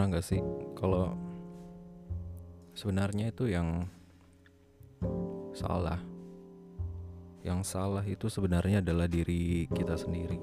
pernah 0.00 0.16
nggak 0.16 0.28
sih? 0.32 0.40
Kalau 0.80 1.12
sebenarnya 2.72 3.28
itu 3.28 3.52
yang 3.52 3.84
salah. 5.52 6.00
Yang 7.44 7.60
salah 7.68 8.00
itu 8.08 8.32
sebenarnya 8.32 8.80
adalah 8.80 9.04
diri 9.04 9.68
kita 9.68 10.00
sendiri. 10.00 10.40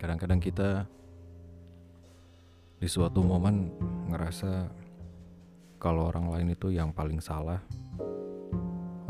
Kadang-kadang 0.00 0.40
kita 0.40 0.88
di 2.80 2.88
suatu 2.88 3.20
momen 3.20 3.68
ngerasa 4.08 4.72
kalau 5.76 6.08
orang 6.08 6.32
lain 6.32 6.56
itu 6.56 6.72
yang 6.72 6.88
paling 6.96 7.20
salah 7.20 7.60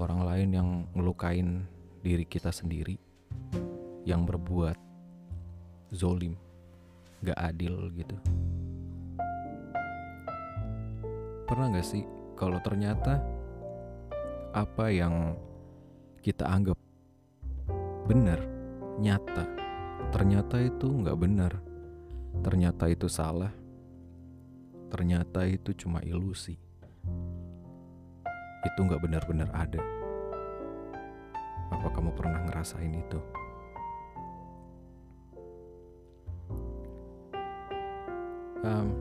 orang 0.02 0.26
lain 0.26 0.48
yang 0.50 0.68
ngelukain 0.98 1.62
diri 2.02 2.26
kita 2.26 2.50
sendiri 2.50 2.98
yang 4.02 4.26
berbuat 4.26 4.74
zolim 5.94 6.34
gak 7.22 7.38
adil 7.38 7.86
gitu 7.94 8.18
pernah 11.50 11.66
gak 11.74 11.82
sih 11.82 12.06
kalau 12.38 12.62
ternyata 12.62 13.18
apa 14.54 14.86
yang 14.94 15.34
kita 16.22 16.46
anggap 16.46 16.78
benar 18.06 18.38
nyata 19.02 19.50
ternyata 20.14 20.62
itu 20.62 20.86
nggak 20.86 21.18
benar 21.18 21.52
ternyata 22.46 22.86
itu 22.86 23.10
salah 23.10 23.50
ternyata 24.90 25.42
itu 25.46 25.74
cuma 25.74 25.98
ilusi 26.06 26.70
itu 28.60 28.78
nggak 28.84 29.00
benar-benar 29.00 29.48
ada? 29.56 29.80
Apa 31.72 31.88
kamu 31.96 32.12
pernah 32.12 32.44
ngerasain 32.44 32.92
itu? 32.92 33.20
Um, 38.60 38.92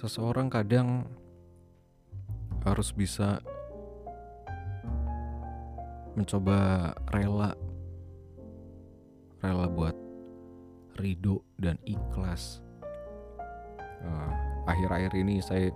seseorang 0.00 0.48
kadang 0.48 1.04
harus 2.64 2.88
bisa 2.88 3.44
mencoba 6.16 6.88
rela 7.12 7.52
rela 9.44 9.68
buat 9.68 9.92
ridho 10.96 11.44
dan 11.60 11.76
ikhlas. 11.84 12.64
Uh, 14.00 14.32
akhir-akhir 14.64 15.12
ini 15.20 15.44
saya 15.44 15.68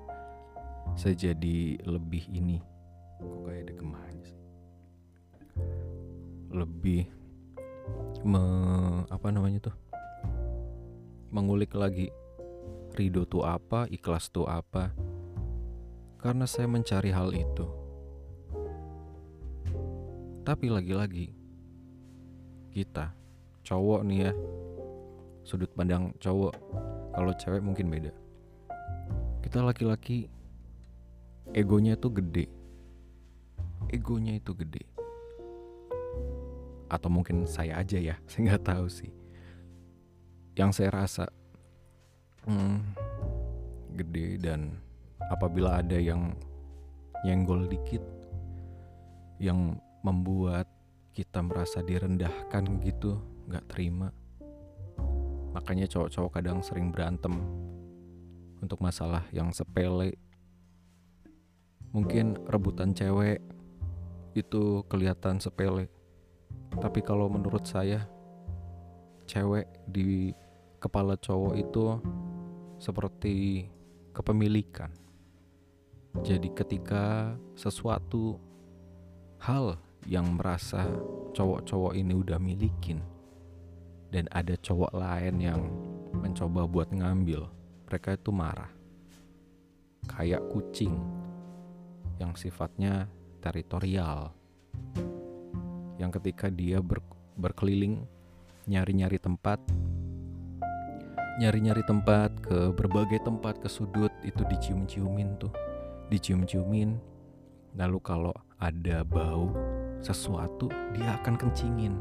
saya 0.97 1.13
jadi 1.13 1.77
lebih 1.85 2.25
ini. 2.33 2.65
Kok 3.21 3.45
kayak 3.45 3.61
ada 3.69 3.73
gemahnya 3.77 4.25
sih? 4.25 4.41
Lebih 6.49 7.03
me, 8.25 8.41
apa 9.05 9.29
namanya 9.29 9.69
tuh? 9.69 9.77
Mengulik 11.29 11.77
lagi 11.77 12.09
ridho 12.95 13.27
tuh 13.27 13.43
apa 13.43 13.91
ikhlas 13.91 14.31
tuh 14.31 14.47
apa? 14.47 14.95
Karena 16.23 16.47
saya 16.47 16.71
mencari 16.71 17.11
hal 17.11 17.35
itu. 17.35 17.67
Tapi 20.45 20.71
lagi-lagi 20.71 21.35
kita 22.75 23.13
cowok 23.65 24.01
nih 24.05 24.29
ya 24.29 24.33
sudut 25.45 25.69
pandang 25.73 26.13
cowok 26.21 26.53
kalau 27.15 27.33
cewek 27.37 27.63
mungkin 27.63 27.93
beda. 27.93 28.13
Kita 29.45 29.61
laki-laki 29.61 30.27
egonya 31.53 31.95
itu 31.95 32.09
gede. 32.11 32.47
Egonya 33.93 34.41
itu 34.41 34.57
gede. 34.57 34.83
Atau 36.89 37.09
mungkin 37.13 37.45
saya 37.47 37.79
aja 37.79 38.01
ya 38.01 38.17
saya 38.31 38.53
nggak 38.53 38.65
tahu 38.65 38.87
sih. 38.91 39.13
Yang 40.59 40.71
saya 40.83 40.91
rasa 40.91 41.25
hmm, 42.49 42.77
gede 43.95 44.41
dan 44.41 44.77
apabila 45.33 45.81
ada 45.81 45.97
yang 45.97 46.37
nyenggol 47.25 47.65
dikit 47.65 48.03
yang 49.41 49.81
membuat 50.05 50.69
kita 51.15 51.41
merasa 51.41 51.81
direndahkan 51.81 52.83
gitu 52.85 53.17
nggak 53.49 53.65
terima. 53.71 54.13
Makanya 55.55 55.87
cowok-cowok 55.87 56.33
kadang 56.35 56.59
sering 56.61 56.91
berantem 56.91 57.33
untuk 58.59 58.83
masalah 58.83 59.23
yang 59.31 59.55
sepele. 59.55 60.19
Mungkin 61.95 62.35
rebutan 62.51 62.91
cewek 62.91 63.39
itu 64.35 64.83
kelihatan 64.91 65.39
sepele. 65.39 65.87
Tapi 66.75 67.01
kalau 67.07 67.31
menurut 67.31 67.63
saya 67.63 68.03
cewek 69.31 69.71
di 69.87 70.35
kepala 70.83 71.15
cowok 71.15 71.55
itu 71.55 72.03
seperti 72.79 73.67
kepemilikan. 74.15 74.91
Jadi 76.23 76.47
ketika 76.55 77.35
sesuatu 77.59 78.39
hal 79.43 79.77
yang 80.07 80.39
merasa 80.39 80.87
cowok-cowok 81.35 81.99
ini 81.99 82.15
udah 82.15 82.39
milikin 82.39 83.03
dan 84.15 84.31
ada 84.31 84.55
cowok 84.55 84.95
lain 84.95 85.35
yang 85.43 85.61
mencoba 86.15 86.71
buat 86.71 86.89
ngambil 86.95 87.51
mereka 87.91 88.15
itu 88.15 88.31
marah. 88.31 88.71
Kayak 90.07 90.47
kucing 90.53 90.95
yang 92.19 92.35
sifatnya 92.39 93.11
teritorial. 93.43 94.31
Yang 95.99 96.11
ketika 96.21 96.51
dia 96.51 96.79
ber, 96.79 97.03
berkeliling 97.39 98.07
nyari-nyari 98.65 99.19
tempat 99.21 99.61
nyari-nyari 101.43 101.83
tempat 101.87 102.31
ke 102.39 102.71
berbagai 102.71 103.27
tempat 103.27 103.59
ke 103.59 103.67
sudut 103.67 104.11
itu 104.23 104.43
dicium-ciumin 104.47 105.35
tuh 105.43 105.51
dicium-ciumin 106.13 106.95
lalu 107.75 107.99
kalau 107.99 108.35
ada 108.63 109.03
bau 109.03 109.51
sesuatu 110.05 110.69
dia 110.93 111.17
akan 111.21 111.35
kencingin. 111.35 111.95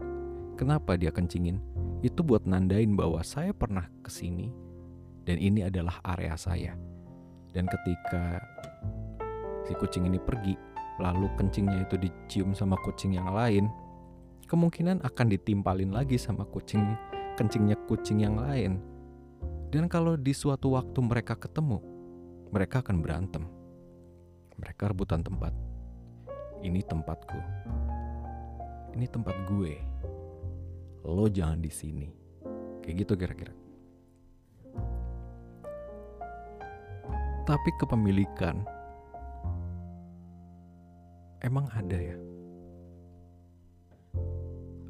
Kenapa 0.60 1.00
dia 1.00 1.10
kencingin? 1.10 1.58
Itu 2.06 2.22
buat 2.22 2.46
nandain 2.46 2.94
bahwa 2.94 3.24
saya 3.26 3.56
pernah 3.56 3.90
ke 4.06 4.12
sini 4.12 4.54
dan 5.26 5.40
ini 5.40 5.66
adalah 5.66 5.98
area 6.04 6.36
saya. 6.38 6.76
Dan 7.56 7.66
ketika 7.66 8.44
si 9.66 9.74
kucing 9.80 10.06
ini 10.06 10.20
pergi, 10.22 10.54
lalu 11.02 11.32
kencingnya 11.40 11.88
itu 11.88 11.96
dicium 11.98 12.54
sama 12.54 12.78
kucing 12.84 13.18
yang 13.18 13.32
lain, 13.34 13.72
kemungkinan 14.46 15.02
akan 15.02 15.28
ditimpalin 15.32 15.90
lagi 15.90 16.20
sama 16.20 16.46
kucing 16.46 16.84
kencingnya 17.34 17.80
kucing 17.90 18.22
yang 18.22 18.38
lain. 18.38 18.78
Dan 19.74 19.90
kalau 19.90 20.14
di 20.14 20.38
suatu 20.38 20.78
waktu 20.78 21.02
mereka 21.02 21.34
ketemu, 21.34 21.82
mereka 22.54 22.86
akan 22.86 23.02
berantem. 23.02 23.42
Mereka 24.62 24.94
rebutan 24.94 25.26
tempat. 25.26 25.50
Ini 26.62 26.86
tempatku. 26.86 27.40
Ini 28.94 29.10
tempat 29.10 29.34
gue. 29.50 29.74
Lo 31.10 31.26
jangan 31.26 31.58
di 31.58 31.74
sini. 31.74 32.06
Kayak 32.86 32.96
gitu 33.02 33.14
kira-kira. 33.18 33.54
Tapi 37.50 37.70
kepemilikan 37.82 38.62
emang 41.42 41.66
ada 41.74 41.98
ya? 41.98 42.18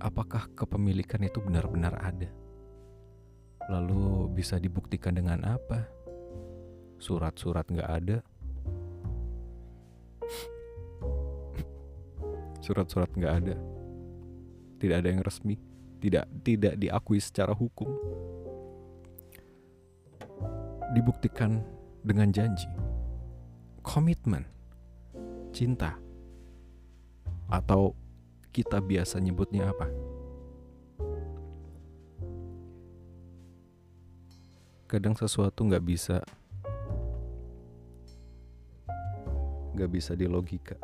Apakah 0.04 0.52
kepemilikan 0.60 1.24
itu 1.24 1.40
benar-benar 1.40 1.96
ada 2.04 2.43
lalu 3.72 4.28
bisa 4.32 4.60
dibuktikan 4.60 5.16
dengan 5.16 5.40
apa? 5.48 5.88
Surat-surat 7.00 7.68
nggak 7.68 7.90
ada. 7.90 8.18
Surat-surat 12.64 13.12
nggak 13.12 13.34
ada. 13.44 13.56
Tidak 14.80 14.96
ada 15.00 15.08
yang 15.08 15.24
resmi, 15.24 15.60
tidak 16.00 16.28
tidak 16.44 16.76
diakui 16.80 17.20
secara 17.20 17.56
hukum. 17.56 17.88
Dibuktikan 20.96 21.64
dengan 22.04 22.32
janji, 22.32 22.68
komitmen, 23.80 24.44
cinta, 25.56 25.96
atau 27.48 27.96
kita 28.54 28.84
biasa 28.84 29.18
nyebutnya 29.24 29.72
apa? 29.72 30.13
Kadang 34.94 35.18
sesuatu 35.18 35.66
nggak 35.66 35.82
bisa 35.82 36.22
nggak 39.74 39.90
bisa 39.90 40.14
dilogika 40.14 40.78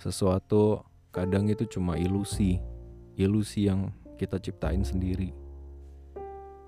sesuatu 0.00 0.80
kadang 1.12 1.44
itu 1.52 1.68
cuma 1.68 2.00
ilusi, 2.00 2.56
ilusi 3.20 3.68
yang 3.68 3.92
kita 4.16 4.40
ciptain 4.40 4.80
sendiri. 4.80 5.36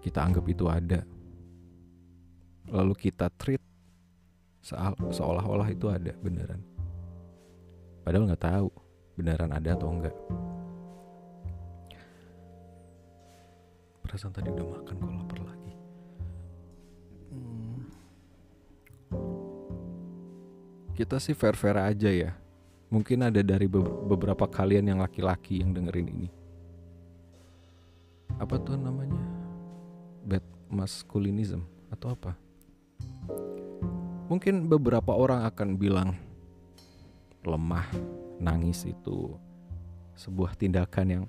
Kita 0.05 0.21
anggap 0.21 0.45
itu 0.53 0.69
ada. 0.69 1.01
Lalu 2.69 2.93
kita 3.09 3.33
treat 3.33 3.65
seolah-olah 5.17 5.73
itu 5.73 5.89
ada 5.89 6.13
beneran. 6.21 6.61
Padahal 8.05 8.29
nggak 8.29 8.45
tahu 8.45 8.69
beneran 9.17 9.51
ada 9.57 9.81
atau 9.81 9.89
enggak. 9.89 10.17
Perasaan 14.13 14.37
tadi 14.37 14.53
udah 14.53 14.69
makan 14.69 14.93
kok 15.01 15.09
lapar 15.09 15.41
lagi. 15.41 15.73
Hmm. 17.33 17.81
kita 20.93 21.17
sih 21.17 21.33
fair 21.33 21.57
fair 21.57 21.81
aja 21.81 22.13
ya. 22.13 22.37
Mungkin 22.93 23.25
ada 23.25 23.41
dari 23.41 23.65
beberapa 24.05 24.45
kalian 24.45 24.93
yang 24.93 25.01
laki-laki 25.01 25.65
yang 25.65 25.73
dengerin 25.73 26.13
ini. 26.13 26.29
Apa 28.37 28.61
tuh 28.61 28.77
namanya? 28.77 29.17
Bad 30.29 30.45
masculinism 30.69 31.65
atau 31.89 32.13
apa? 32.13 32.37
Mungkin 34.29 34.69
beberapa 34.69 35.17
orang 35.17 35.49
akan 35.49 35.81
bilang 35.81 36.21
lemah 37.49 37.89
nangis 38.37 38.85
itu 38.85 39.41
sebuah 40.21 40.53
tindakan 40.53 41.09
yang 41.09 41.25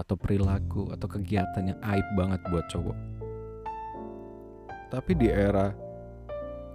atau 0.00 0.16
perilaku 0.16 0.88
atau 0.96 1.04
kegiatan 1.04 1.76
yang 1.76 1.80
aib 1.92 2.06
banget 2.16 2.40
buat 2.48 2.64
cowok. 2.72 2.98
Tapi 4.88 5.12
di 5.12 5.28
era 5.28 5.76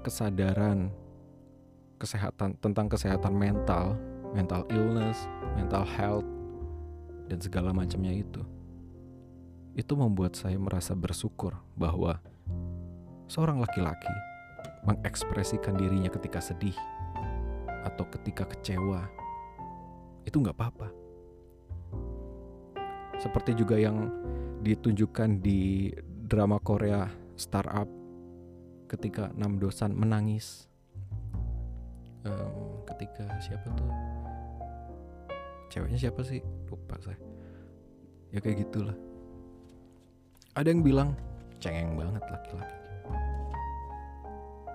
kesadaran 0.06 0.94
kesehatan 1.98 2.54
tentang 2.62 2.86
kesehatan 2.86 3.34
mental, 3.34 3.98
mental 4.38 4.62
illness, 4.70 5.26
mental 5.58 5.82
health 5.82 6.28
dan 7.26 7.42
segala 7.42 7.74
macamnya 7.74 8.14
itu. 8.14 8.46
Itu 9.74 9.98
membuat 9.98 10.38
saya 10.38 10.56
merasa 10.62 10.94
bersyukur 10.94 11.58
bahwa 11.74 12.22
seorang 13.26 13.58
laki-laki 13.58 14.14
mengekspresikan 14.86 15.76
dirinya 15.76 16.14
ketika 16.14 16.38
sedih 16.38 16.78
atau 17.84 18.06
ketika 18.14 18.46
kecewa 18.46 19.10
itu 20.26 20.38
nggak 20.42 20.58
apa-apa 20.58 21.05
seperti 23.26 23.58
juga 23.58 23.74
yang 23.82 24.14
ditunjukkan 24.62 25.42
di 25.42 25.90
drama 26.30 26.62
Korea 26.62 27.10
Startup 27.34 27.90
ketika 28.86 29.34
enam 29.34 29.58
dosan 29.58 29.98
menangis. 29.98 30.70
Um, 32.22 32.86
ketika 32.86 33.26
siapa 33.42 33.66
tuh? 33.74 33.90
Ceweknya 35.74 35.98
siapa 35.98 36.22
sih? 36.22 36.38
Lupa 36.70 37.02
saya. 37.02 37.18
Ya 38.30 38.38
kayak 38.38 38.70
gitulah. 38.70 38.94
Ada 40.54 40.70
yang 40.70 40.86
bilang 40.86 41.18
cengeng 41.58 41.98
banget 41.98 42.22
laki-laki. 42.30 42.78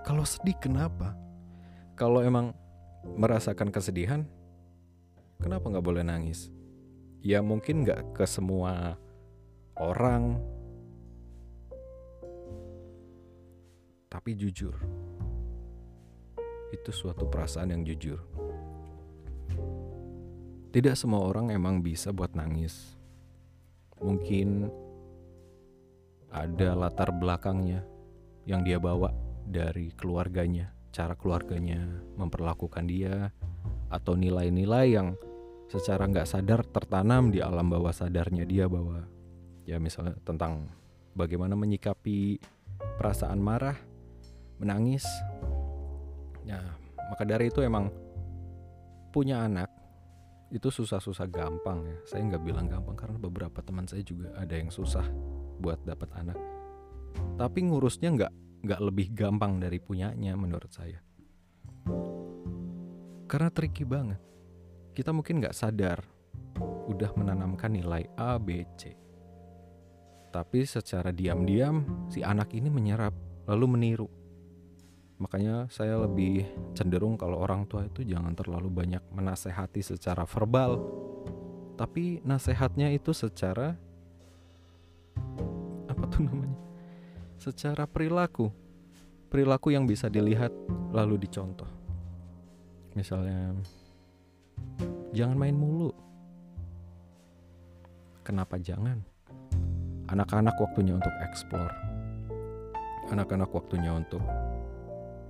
Kalau 0.02 0.26
sedih 0.26 0.58
kenapa? 0.58 1.14
Kalau 1.94 2.18
emang 2.26 2.50
merasakan 3.14 3.70
kesedihan 3.70 4.26
kenapa 5.38 5.70
nggak 5.70 5.86
boleh 5.86 6.04
nangis 6.04 6.52
ya 7.20 7.44
mungkin 7.44 7.84
nggak 7.84 8.16
ke 8.16 8.24
semua 8.24 8.96
orang. 9.76 10.40
Tapi 14.10 14.34
jujur 14.34 14.74
itu 16.74 16.90
suatu 16.90 17.30
perasaan 17.30 17.72
yang 17.72 17.82
jujur. 17.86 18.18
Tidak 20.70 20.94
semua 20.94 21.26
orang 21.26 21.50
emang 21.54 21.82
bisa 21.82 22.10
buat 22.14 22.34
nangis. 22.34 22.98
Mungkin 24.02 24.70
ada 26.30 26.78
latar 26.78 27.10
belakangnya 27.10 27.82
yang 28.46 28.62
dia 28.62 28.78
bawa 28.78 29.10
dari 29.46 29.90
keluarganya 29.98 30.70
cara 30.90 31.14
keluarganya 31.14 31.86
memperlakukan 32.18 32.84
dia 32.86 33.30
atau 33.90 34.18
nilai-nilai 34.18 34.86
yang 34.90 35.14
secara 35.70 36.10
nggak 36.10 36.26
sadar 36.26 36.66
tertanam 36.66 37.30
di 37.30 37.38
alam 37.38 37.70
bawah 37.70 37.94
sadarnya 37.94 38.42
dia 38.42 38.66
bahwa 38.66 39.06
ya 39.62 39.78
misalnya 39.78 40.18
tentang 40.26 40.66
bagaimana 41.14 41.54
menyikapi 41.54 42.42
perasaan 42.98 43.38
marah, 43.38 43.78
menangis. 44.58 45.06
Ya, 46.42 46.58
maka 47.06 47.22
dari 47.22 47.54
itu 47.54 47.62
emang 47.62 47.94
punya 49.14 49.46
anak 49.46 49.70
itu 50.50 50.66
susah-susah 50.74 51.30
gampang 51.30 51.86
ya. 51.86 51.98
Saya 52.02 52.26
nggak 52.26 52.42
bilang 52.42 52.66
gampang 52.66 52.98
karena 52.98 53.16
beberapa 53.22 53.62
teman 53.62 53.86
saya 53.86 54.02
juga 54.02 54.34
ada 54.34 54.50
yang 54.58 54.74
susah 54.74 55.06
buat 55.62 55.78
dapat 55.86 56.10
anak. 56.18 56.38
Tapi 57.38 57.70
ngurusnya 57.70 58.10
nggak 58.10 58.32
nggak 58.66 58.80
lebih 58.82 59.14
gampang 59.14 59.62
dari 59.62 59.78
punyanya 59.78 60.34
menurut 60.34 60.74
saya. 60.74 60.98
Karena 63.30 63.46
tricky 63.54 63.86
banget 63.86 64.29
kita 65.00 65.16
mungkin 65.16 65.40
nggak 65.40 65.56
sadar 65.56 66.04
udah 66.60 67.16
menanamkan 67.16 67.72
nilai 67.72 68.04
A, 68.20 68.36
B, 68.36 68.68
C. 68.76 68.92
Tapi 70.28 70.68
secara 70.68 71.08
diam-diam 71.08 72.04
si 72.12 72.20
anak 72.20 72.52
ini 72.52 72.68
menyerap 72.68 73.16
lalu 73.48 73.64
meniru. 73.64 74.08
Makanya 75.16 75.72
saya 75.72 75.96
lebih 76.04 76.44
cenderung 76.76 77.16
kalau 77.16 77.40
orang 77.40 77.64
tua 77.64 77.88
itu 77.88 78.04
jangan 78.04 78.36
terlalu 78.36 78.68
banyak 78.68 79.00
menasehati 79.08 79.80
secara 79.80 80.28
verbal. 80.28 80.76
Tapi 81.80 82.20
nasehatnya 82.20 82.92
itu 82.92 83.16
secara 83.16 83.72
apa 85.88 86.04
tuh 86.12 86.28
namanya? 86.28 86.60
Secara 87.40 87.88
perilaku. 87.88 88.52
Perilaku 89.32 89.72
yang 89.72 89.88
bisa 89.88 90.12
dilihat 90.12 90.52
lalu 90.92 91.16
dicontoh. 91.24 91.68
Misalnya 92.92 93.56
Jangan 95.10 95.36
main 95.36 95.56
mulu. 95.58 95.90
Kenapa 98.24 98.56
jangan? 98.62 99.02
Anak-anak 100.08 100.54
waktunya 100.56 100.94
untuk 100.96 101.12
eksplor. 101.26 101.70
Anak-anak 103.10 103.50
waktunya 103.50 103.90
untuk 103.90 104.22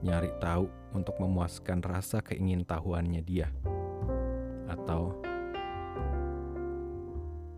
nyari 0.05 0.31
tahu 0.41 0.69
untuk 0.93 1.17
memuaskan 1.17 1.81
rasa 1.81 2.21
keingintahuannya 2.21 3.25
dia. 3.25 3.49
Atau 4.69 5.17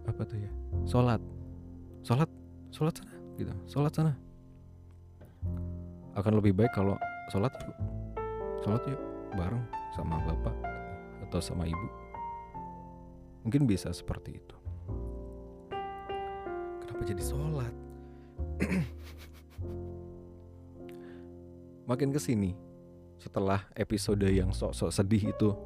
apa 0.06 0.22
tuh 0.24 0.38
ya? 0.40 0.50
Sholat. 0.86 1.20
Sholat. 2.06 2.30
Sholat 2.72 2.94
sana 2.96 3.14
gitu. 3.36 3.52
Sholat 3.68 3.92
sana. 3.92 4.12
Akan 6.16 6.38
lebih 6.38 6.56
baik 6.56 6.72
kalau 6.72 6.96
sholat 7.28 7.52
yuk. 7.66 7.76
Sholat 8.62 8.82
yuk 8.88 9.00
bareng 9.36 9.64
sama 9.96 10.20
bapak 10.28 10.71
atau 11.32 11.41
sama 11.41 11.65
ibu. 11.65 11.89
Mungkin 13.48 13.65
bisa 13.65 13.89
seperti 13.89 14.36
itu. 14.36 14.56
Kenapa 16.84 17.08
jadi 17.08 17.24
sholat? 17.24 17.72
Makin 21.89 22.12
ke 22.12 22.20
sini, 22.20 22.53
setelah 23.17 23.65
episode 23.72 24.29
yang 24.29 24.53
sok-sok 24.53 24.93
sedih 24.93 25.32
itu, 25.32 25.56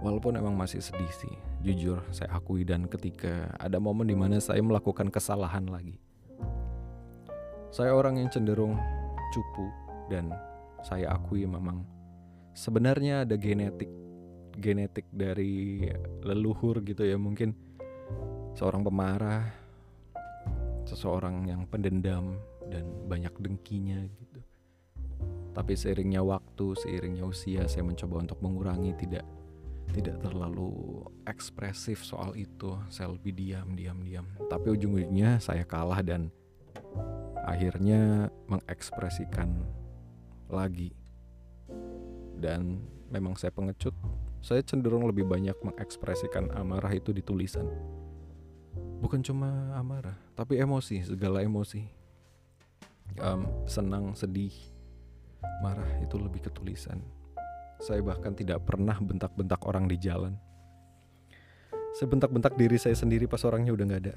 walaupun 0.00 0.40
emang 0.40 0.56
masih 0.56 0.80
sedih 0.80 1.12
sih, 1.12 1.36
jujur 1.60 2.00
saya 2.08 2.32
akui 2.40 2.64
dan 2.64 2.88
ketika 2.88 3.52
ada 3.60 3.76
momen 3.76 4.08
di 4.08 4.16
mana 4.16 4.40
saya 4.40 4.64
melakukan 4.64 5.12
kesalahan 5.12 5.68
lagi. 5.68 6.00
Saya 7.68 7.92
orang 7.92 8.16
yang 8.16 8.32
cenderung 8.32 8.80
cupu 9.30 9.68
dan 10.08 10.32
saya 10.82 11.14
akui 11.14 11.44
memang 11.46 11.99
sebenarnya 12.54 13.24
ada 13.28 13.36
genetik 13.38 13.90
genetik 14.60 15.06
dari 15.10 15.86
leluhur 16.20 16.82
gitu 16.84 17.06
ya. 17.06 17.16
Mungkin 17.16 17.54
seorang 18.54 18.82
pemarah 18.84 19.46
seseorang 20.84 21.46
yang 21.46 21.64
pendendam 21.70 22.34
dan 22.66 22.84
banyak 23.06 23.30
dengkinya 23.38 24.02
gitu. 24.18 24.40
Tapi 25.50 25.74
seiringnya 25.74 26.22
waktu 26.22 26.78
seiringnya 26.78 27.26
usia 27.26 27.66
saya 27.66 27.82
mencoba 27.82 28.22
untuk 28.22 28.38
mengurangi 28.42 28.94
tidak 28.98 29.26
tidak 29.90 30.22
terlalu 30.22 31.02
ekspresif 31.26 32.06
soal 32.06 32.34
itu. 32.38 32.78
Saya 32.90 33.10
lebih 33.10 33.34
diam 33.34 33.74
diam 33.74 33.98
diam. 34.02 34.26
Tapi 34.46 34.70
ujung-ujungnya 34.70 35.42
saya 35.42 35.66
kalah 35.66 36.02
dan 36.02 36.30
akhirnya 37.42 38.30
mengekspresikan 38.46 39.50
lagi 40.50 40.94
dan 42.40 42.80
memang 43.12 43.36
saya 43.36 43.52
pengecut, 43.52 43.92
saya 44.40 44.64
cenderung 44.64 45.04
lebih 45.04 45.28
banyak 45.28 45.54
mengekspresikan 45.60 46.48
amarah 46.56 46.90
itu 46.96 47.12
di 47.12 47.20
tulisan. 47.20 47.68
Bukan 49.04 49.20
cuma 49.20 49.76
amarah, 49.76 50.16
tapi 50.32 50.56
emosi, 50.56 51.04
segala 51.04 51.44
emosi. 51.44 51.84
Um, 53.18 53.66
senang, 53.66 54.14
sedih, 54.14 54.54
marah 55.60 55.88
itu 56.00 56.16
lebih 56.16 56.48
ke 56.48 56.50
tulisan. 56.54 57.02
Saya 57.80 58.00
bahkan 58.00 58.32
tidak 58.32 58.64
pernah 58.64 58.96
bentak-bentak 58.96 59.60
orang 59.66 59.88
di 59.90 59.96
jalan. 59.98 60.36
Saya 61.96 62.06
bentak-bentak 62.06 62.54
diri 62.54 62.78
saya 62.78 62.94
sendiri 62.94 63.26
pas 63.26 63.42
orangnya 63.42 63.74
udah 63.74 63.84
gak 63.88 64.02
ada. 64.08 64.16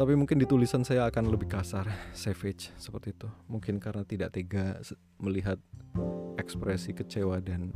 Tapi 0.00 0.16
mungkin 0.16 0.40
di 0.40 0.48
tulisan 0.48 0.80
saya 0.80 1.12
akan 1.12 1.28
lebih 1.28 1.52
kasar, 1.52 1.84
savage 2.16 2.72
seperti 2.80 3.12
itu. 3.12 3.28
Mungkin 3.52 3.76
karena 3.76 4.00
tidak 4.08 4.32
tega 4.32 4.80
melihat 5.20 5.60
ekspresi 6.40 6.96
kecewa 6.96 7.36
dan 7.44 7.68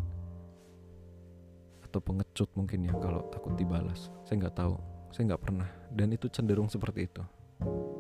atau 1.85 2.01
pengecut 2.01 2.49
mungkin 2.57 2.89
ya 2.89 2.97
kalau 2.97 3.29
takut 3.29 3.53
dibalas. 3.61 4.09
Saya 4.25 4.41
nggak 4.41 4.57
tahu 4.57 4.95
saya 5.15 5.31
nggak 5.31 5.45
pernah 5.47 5.71
dan 5.95 6.11
itu 6.11 6.27
cenderung 6.27 6.67
seperti 6.67 7.07
itu 7.07 7.23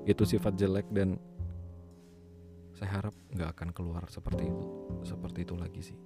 itu 0.02 0.22
sifat 0.26 0.58
jelek 0.58 0.90
dan 0.90 1.14
saya 2.74 2.90
harap 2.98 3.14
nggak 3.30 3.54
akan 3.54 3.70
keluar 3.70 4.02
seperti 4.10 4.50
itu 4.50 4.66
seperti 5.06 5.46
itu 5.46 5.54
lagi 5.54 5.80
sih 5.94 5.98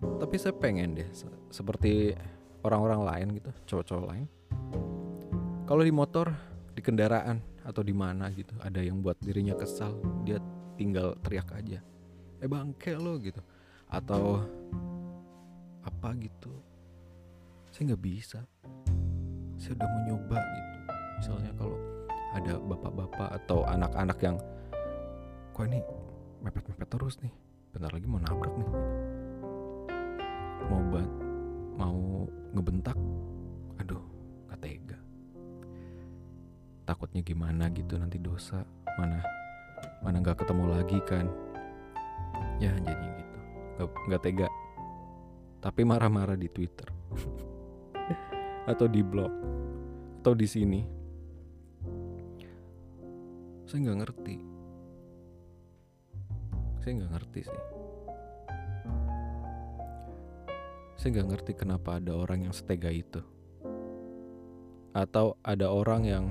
tapi 0.00 0.36
saya 0.40 0.56
pengen 0.56 0.96
deh 0.96 1.08
seperti 1.52 2.16
orang-orang 2.64 3.00
lain 3.04 3.26
gitu 3.36 3.50
cowok-cowok 3.68 4.06
lain 4.08 4.26
kalau 5.66 5.82
di 5.82 5.92
motor 5.92 6.32
di 6.72 6.80
kendaraan 6.80 7.42
atau 7.66 7.82
di 7.82 7.92
mana 7.92 8.30
gitu 8.30 8.54
ada 8.62 8.78
yang 8.78 9.02
buat 9.02 9.18
dirinya 9.18 9.58
kesal 9.58 9.98
dia 10.22 10.38
tinggal 10.78 11.18
teriak 11.20 11.50
aja 11.50 11.82
eh 12.40 12.48
bangke 12.48 12.92
lo 12.96 13.16
gitu. 13.20 13.40
Atau 13.88 14.42
apa 15.84 16.08
gitu. 16.18 16.52
Saya 17.70 17.92
nggak 17.92 18.02
bisa. 18.02 18.40
Saya 19.56 19.72
udah 19.78 19.88
mau 19.88 20.00
nyoba 20.04 20.38
gitu. 20.38 20.78
Misalnya 21.16 21.52
kalau 21.56 21.78
ada 22.36 22.52
bapak-bapak 22.60 23.28
atau 23.42 23.64
anak-anak 23.64 24.18
yang 24.20 24.36
kok 25.56 25.64
ini 25.64 25.80
mepet-mepet 26.44 26.88
terus 26.92 27.16
nih? 27.24 27.32
Bentar 27.72 27.90
lagi 27.92 28.06
mau 28.08 28.20
nabrak 28.20 28.52
nih. 28.52 28.70
Mau 30.66 30.82
ban 30.92 31.08
mau 31.76 32.24
ngebentak 32.56 32.95
takutnya 36.96 37.20
gimana 37.20 37.68
gitu 37.76 38.00
nanti 38.00 38.16
dosa 38.16 38.64
mana 38.96 39.20
mana 40.00 40.24
nggak 40.24 40.40
ketemu 40.40 40.64
lagi 40.80 40.96
kan. 41.04 41.28
Ya 42.56 42.72
jadi 42.72 43.06
gitu. 43.20 43.84
Nggak 44.08 44.24
tega. 44.24 44.48
Tapi 45.60 45.84
marah-marah 45.84 46.40
di 46.40 46.48
Twitter. 46.48 46.88
Atau 48.72 48.88
di 48.88 49.04
blog. 49.04 49.28
Atau 50.24 50.32
di 50.32 50.48
sini. 50.48 50.80
Saya 53.68 53.92
nggak 53.92 53.98
ngerti. 54.00 54.36
Saya 56.80 56.92
nggak 56.96 57.12
ngerti 57.12 57.40
sih. 57.44 57.62
Saya 60.96 61.08
nggak 61.12 61.28
ngerti 61.28 61.52
kenapa 61.60 62.00
ada 62.00 62.16
orang 62.16 62.48
yang 62.48 62.56
setega 62.56 62.88
itu. 62.88 63.20
Atau 64.96 65.36
ada 65.44 65.68
orang 65.68 66.08
yang 66.08 66.26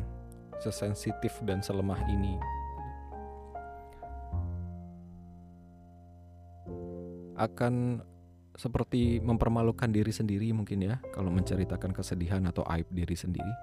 sesensitif 0.62 1.40
dan 1.44 1.60
selemah 1.64 2.00
ini 2.08 2.36
akan 7.36 8.00
seperti 8.56 9.20
mempermalukan 9.20 9.92
diri 9.92 10.16
sendiri 10.16 10.56
mungkin 10.56 10.88
ya 10.88 10.96
kalau 11.12 11.28
menceritakan 11.28 11.92
kesedihan 11.92 12.44
atau 12.48 12.64
aib 12.72 12.88
diri 12.88 13.14
sendiri. 13.14 13.54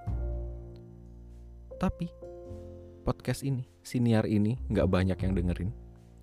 Tapi 1.80 2.06
podcast 3.02 3.42
ini, 3.42 3.66
siniar 3.82 4.28
ini 4.28 4.60
nggak 4.68 4.88
banyak 4.88 5.18
yang 5.18 5.32
dengerin. 5.32 5.72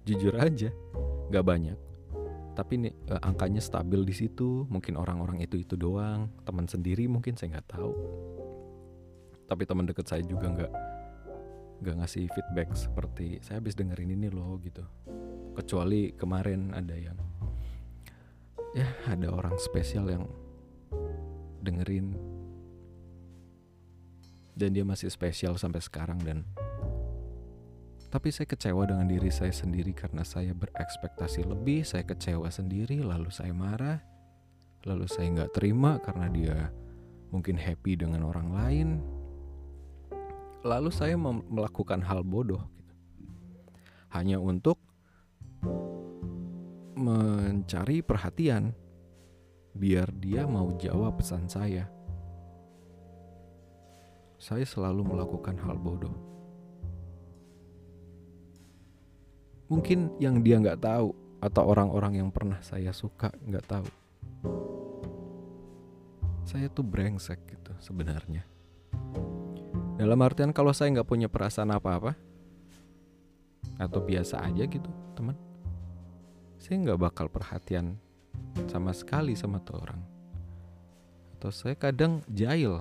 Jujur 0.05 0.38
aja, 0.38 0.69
nggak 1.33 1.45
banyak. 1.45 1.77
Tapi 2.53 2.73
nih, 2.75 2.93
eh, 3.09 3.21
angkanya 3.25 3.59
stabil 3.59 4.05
di 4.05 4.15
situ. 4.15 4.69
Mungkin 4.69 4.95
orang-orang 4.95 5.41
itu 5.43 5.59
itu 5.59 5.75
doang. 5.75 6.31
Teman 6.45 6.69
sendiri 6.69 7.09
mungkin 7.09 7.35
saya 7.35 7.57
nggak 7.57 7.69
tahu. 7.75 7.93
Tapi 9.49 9.65
teman 9.65 9.89
deket 9.89 10.05
saya 10.05 10.21
juga 10.21 10.47
nggak 10.53 10.71
nggak 11.79 11.95
ngasih 12.03 12.29
feedback 12.29 12.69
seperti 12.77 13.41
saya 13.41 13.57
habis 13.57 13.73
dengerin 13.73 14.13
ini 14.13 14.29
loh 14.29 14.61
gitu. 14.61 14.85
Kecuali 15.57 16.13
kemarin 16.13 16.71
ada 16.77 16.93
yang 16.93 17.17
ya 18.77 18.85
ada 19.09 19.33
orang 19.33 19.57
spesial 19.57 20.05
yang 20.05 20.29
dengerin 21.65 22.13
dan 24.59 24.75
dia 24.75 24.85
masih 24.85 25.09
spesial 25.09 25.55
sampai 25.57 25.81
sekarang 25.81 26.19
dan 26.21 26.45
tapi 28.09 28.33
saya 28.33 28.49
kecewa 28.49 28.89
dengan 28.89 29.05
diri 29.05 29.29
saya 29.29 29.53
sendiri 29.53 29.93
karena 29.93 30.25
saya 30.25 30.51
berekspektasi 30.57 31.45
lebih 31.45 31.85
saya 31.85 32.03
kecewa 32.03 32.49
sendiri 32.49 32.99
lalu 33.05 33.29
saya 33.29 33.53
marah 33.53 34.01
lalu 34.83 35.05
saya 35.05 35.29
nggak 35.29 35.53
terima 35.53 36.01
karena 36.01 36.27
dia 36.27 36.57
mungkin 37.29 37.55
happy 37.55 37.95
dengan 37.99 38.25
orang 38.25 38.49
lain 38.49 38.89
lalu 40.63 40.91
saya 40.91 41.15
melakukan 41.19 42.03
hal 42.03 42.23
bodoh 42.23 42.59
gitu. 42.75 42.95
hanya 44.11 44.37
untuk 44.41 44.75
mencari 46.99 48.03
perhatian 48.03 48.75
biar 49.71 50.11
dia 50.19 50.43
mau 50.43 50.75
jawab 50.75 51.23
pesan 51.23 51.47
saya. 51.47 51.87
Saya 54.39 54.67
selalu 54.67 55.15
melakukan 55.15 55.55
hal 55.63 55.79
bodoh. 55.79 56.15
Mungkin 59.71 60.19
yang 60.19 60.43
dia 60.43 60.59
nggak 60.59 60.81
tahu 60.83 61.15
atau 61.39 61.63
orang-orang 61.71 62.19
yang 62.19 62.29
pernah 62.33 62.59
saya 62.59 62.91
suka 62.91 63.31
nggak 63.47 63.65
tahu. 63.67 63.87
Saya 66.43 66.67
tuh 66.67 66.83
brengsek 66.83 67.39
gitu 67.47 67.71
sebenarnya. 67.79 68.58
Dalam 69.99 70.15
artian 70.23 70.55
kalau 70.55 70.71
saya 70.71 70.95
nggak 70.95 71.11
punya 71.11 71.27
perasaan 71.27 71.75
apa-apa 71.75 72.15
atau 73.75 73.99
biasa 73.99 74.39
aja 74.47 74.63
gitu 74.63 74.87
teman 75.11 75.35
saya 76.55 76.79
nggak 76.87 77.03
bakal 77.03 77.27
perhatian 77.27 77.99
sama 78.71 78.95
sekali 78.95 79.35
sama 79.35 79.59
tuh 79.59 79.75
orang. 79.75 79.99
Atau 81.35 81.51
saya 81.51 81.75
kadang 81.75 82.23
jahil. 82.31 82.79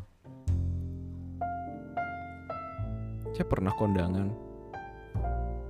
Saya 3.34 3.46
pernah 3.50 3.74
kondangan 3.74 4.30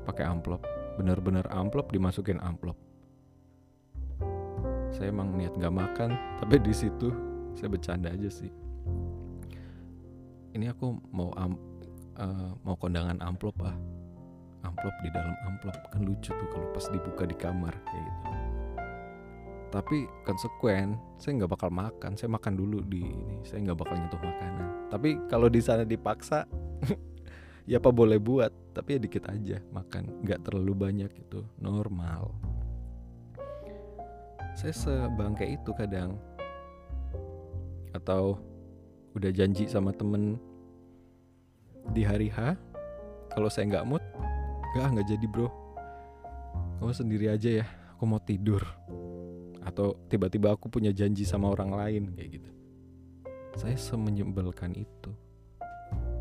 pakai 0.04 0.28
amplop 0.28 0.60
bener-bener 1.00 1.48
amplop 1.48 1.88
dimasukin 1.88 2.44
amplop. 2.44 2.76
Saya 4.92 5.08
emang 5.08 5.32
niat 5.32 5.56
nggak 5.56 5.72
makan 5.72 6.12
tapi 6.44 6.60
di 6.60 6.76
situ 6.76 7.08
saya 7.56 7.72
bercanda 7.72 8.12
aja 8.12 8.28
sih 8.28 8.67
ini 10.58 10.74
aku 10.74 10.90
mau 11.14 11.30
am, 11.38 11.54
uh, 12.18 12.50
mau 12.66 12.74
kondangan 12.74 13.22
amplop 13.22 13.54
ah. 13.62 13.78
Amplop 14.66 14.90
di 15.06 15.08
dalam 15.14 15.38
amplop. 15.46 15.78
Kan 15.94 16.02
lucu 16.02 16.34
tuh 16.34 16.48
kalau 16.50 16.66
pas 16.74 16.82
dibuka 16.90 17.22
di 17.22 17.36
kamar 17.38 17.70
kayak 17.86 18.02
gitu. 18.02 18.32
Tapi 19.70 20.10
konsekuen 20.26 20.98
saya 21.22 21.38
nggak 21.38 21.54
bakal 21.54 21.70
makan. 21.70 22.18
Saya 22.18 22.34
makan 22.34 22.58
dulu 22.58 22.82
di 22.82 23.06
ini 23.06 23.38
saya 23.46 23.70
nggak 23.70 23.78
bakal 23.78 23.94
nyentuh 23.94 24.18
makanan. 24.18 24.68
Tapi 24.90 25.08
kalau 25.30 25.46
di 25.46 25.62
sana 25.62 25.86
dipaksa 25.86 26.42
ya 27.70 27.78
apa 27.78 27.94
boleh 27.94 28.18
buat? 28.18 28.50
Tapi 28.74 28.98
ya 28.98 29.00
dikit 29.00 29.30
aja 29.30 29.62
makan. 29.70 30.26
Nggak 30.26 30.42
terlalu 30.42 30.74
banyak 30.74 31.10
itu 31.14 31.46
normal. 31.62 32.34
Saya 34.58 34.74
sebangke 34.74 35.46
itu 35.46 35.70
kadang. 35.70 36.18
Atau 37.94 38.42
udah 39.16 39.30
janji 39.32 39.64
sama 39.70 39.92
temen 39.94 40.36
di 41.96 42.04
hari 42.04 42.28
H 42.28 42.56
kalau 43.32 43.48
saya 43.48 43.70
nggak 43.70 43.86
mood 43.88 44.04
Gak 44.76 44.92
nggak 44.92 45.08
jadi 45.08 45.26
bro. 45.26 45.48
Kamu 46.78 46.92
sendiri 46.92 47.32
aja 47.32 47.64
ya 47.64 47.66
Aku 47.96 48.04
mau 48.04 48.20
tidur. 48.20 48.60
Atau 49.64 49.96
tiba-tiba 50.08 50.52
aku 50.52 50.68
punya 50.68 50.92
janji 50.92 51.24
sama 51.24 51.48
orang 51.48 51.72
lain 51.72 52.02
Kayak 52.12 52.30
gitu. 52.40 52.50
Saya 53.56 53.76
semenyebalkan 53.80 54.76
itu. 54.76 55.10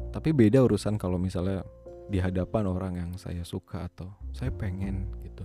Tapi 0.09 0.31
beda 0.31 0.63
urusan 0.63 0.95
kalau 0.95 1.19
misalnya 1.19 1.61
Di 2.07 2.23
hadapan 2.23 2.63
orang 2.71 2.93
yang 2.95 3.11
saya 3.19 3.43
suka 3.43 3.85
Atau 3.91 4.07
saya 4.31 4.49
pengen 4.55 5.11
gitu. 5.21 5.43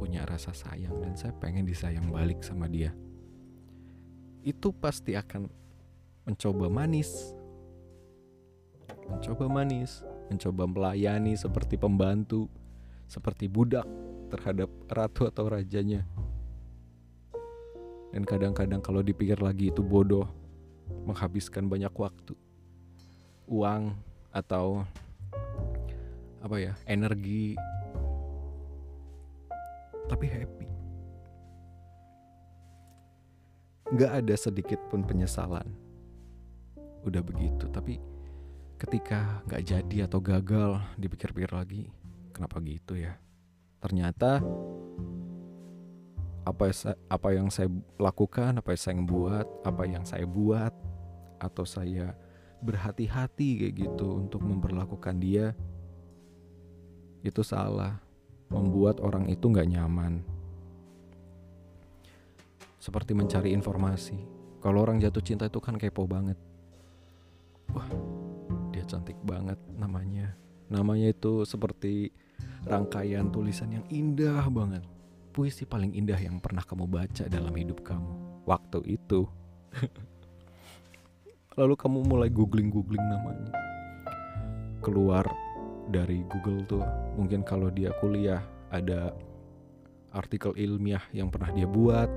Punya 0.00 0.24
rasa 0.24 0.56
sayang 0.56 0.96
Dan 1.04 1.14
saya 1.20 1.36
pengen 1.36 1.68
disayang 1.68 2.08
balik 2.08 2.40
sama 2.40 2.64
dia. 2.66 2.96
Itu 4.40 4.72
pasti 4.72 5.12
akan 5.12 5.65
Mencoba 6.26 6.66
manis 6.66 7.32
Mencoba 9.06 9.46
manis 9.46 10.02
mencoba 10.26 10.66
melayani 10.66 11.38
seperti 11.38 11.78
pembantu, 11.78 12.50
seperti 13.06 13.46
budak 13.46 13.86
terhadap 14.30 14.70
ratu 14.90 15.30
atau 15.30 15.46
rajanya. 15.46 16.02
Dan 18.10 18.26
kadang-kadang 18.26 18.82
kalau 18.82 19.04
dipikir 19.04 19.38
lagi 19.38 19.70
itu 19.70 19.82
bodoh, 19.84 20.26
menghabiskan 21.06 21.68
banyak 21.68 21.92
waktu, 21.92 22.34
uang 23.46 23.94
atau 24.34 24.82
apa 26.42 26.56
ya, 26.58 26.72
energi. 26.86 27.54
Tapi 30.06 30.26
happy. 30.30 30.66
Gak 33.98 34.12
ada 34.22 34.34
sedikit 34.38 34.78
pun 34.90 35.02
penyesalan. 35.02 35.85
Udah 37.06 37.22
begitu, 37.22 37.70
tapi 37.70 38.02
ketika 38.82 39.40
nggak 39.46 39.62
jadi 39.62 39.96
atau 40.10 40.18
gagal 40.18 40.82
dipikir-pikir 40.98 41.54
lagi 41.54 41.86
kenapa 42.34 42.58
gitu 42.66 42.98
ya? 42.98 43.14
Ternyata 43.78 44.42
apa 46.42 46.64
apa 47.06 47.28
yang 47.30 47.46
saya 47.46 47.70
lakukan, 47.94 48.58
apa 48.58 48.74
yang 48.74 48.82
saya 48.82 48.98
buat, 49.06 49.46
apa 49.62 49.82
yang 49.86 50.02
saya 50.02 50.26
buat 50.26 50.74
atau 51.38 51.62
saya 51.62 52.18
berhati-hati 52.58 53.62
kayak 53.62 53.74
gitu 53.86 54.26
untuk 54.26 54.42
memperlakukan 54.42 55.14
dia 55.22 55.54
itu 57.22 57.46
salah. 57.46 58.02
Membuat 58.46 59.02
orang 59.02 59.26
itu 59.26 59.46
nggak 59.46 59.78
nyaman. 59.78 60.22
Seperti 62.78 63.14
mencari 63.14 63.50
informasi. 63.50 64.18
Kalau 64.62 64.86
orang 64.86 65.02
jatuh 65.02 65.22
cinta 65.22 65.50
itu 65.50 65.58
kan 65.58 65.74
kepo 65.74 66.06
banget 66.06 66.38
wah 67.72 67.88
dia 68.70 68.84
cantik 68.86 69.16
banget 69.24 69.58
namanya. 69.78 70.34
Namanya 70.66 71.14
itu 71.14 71.46
seperti 71.46 72.10
rangkaian 72.66 73.30
tulisan 73.30 73.70
yang 73.70 73.86
indah 73.88 74.46
banget. 74.50 74.82
Puisi 75.30 75.68
paling 75.68 75.94
indah 75.94 76.18
yang 76.18 76.42
pernah 76.42 76.64
kamu 76.64 76.88
baca 76.88 77.24
dalam 77.30 77.52
hidup 77.54 77.80
kamu. 77.86 78.44
Waktu 78.44 78.98
itu. 79.00 79.28
Lalu 81.58 81.74
kamu 81.76 81.98
mulai 82.04 82.28
googling-googling 82.28 83.00
namanya. 83.00 83.52
Keluar 84.84 85.24
dari 85.88 86.26
Google 86.26 86.66
tuh 86.66 86.84
mungkin 87.14 87.46
kalau 87.46 87.70
dia 87.70 87.94
kuliah 88.02 88.42
ada 88.74 89.14
artikel 90.10 90.56
ilmiah 90.58 91.02
yang 91.14 91.30
pernah 91.30 91.54
dia 91.54 91.68
buat 91.68 92.10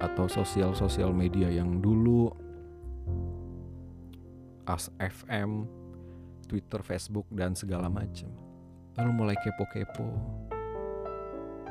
atau 0.00 0.26
sosial-sosial 0.26 1.12
media 1.12 1.52
yang 1.52 1.84
dulu 1.84 2.32
as 4.70 4.86
FM, 5.02 5.66
Twitter, 6.46 6.82
Facebook 6.86 7.26
dan 7.34 7.58
segala 7.58 7.90
macam. 7.90 8.30
Lalu 8.94 9.10
mulai 9.14 9.36
kepo-kepo. 9.38 10.06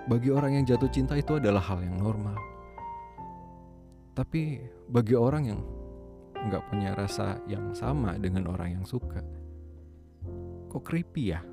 Bagi 0.10 0.34
orang 0.34 0.60
yang 0.60 0.65
jatuh 0.65 0.89
cinta 0.89 1.13
itu 1.15 1.38
adalah 1.38 1.62
hal 1.62 1.84
yang 1.84 2.00
normal. 2.00 2.36
Tapi 4.15 4.60
bagi 4.89 5.15
orang 5.15 5.44
yang 5.48 5.62
nggak 6.39 6.72
punya 6.72 6.96
rasa 6.96 7.39
yang 7.46 7.75
sama 7.75 8.15
dengan 8.15 8.48
orang 8.48 8.79
yang 8.79 8.86
suka. 8.88 9.20
Kok 10.72 10.84
creepy 10.84 11.36
ya? 11.36 11.44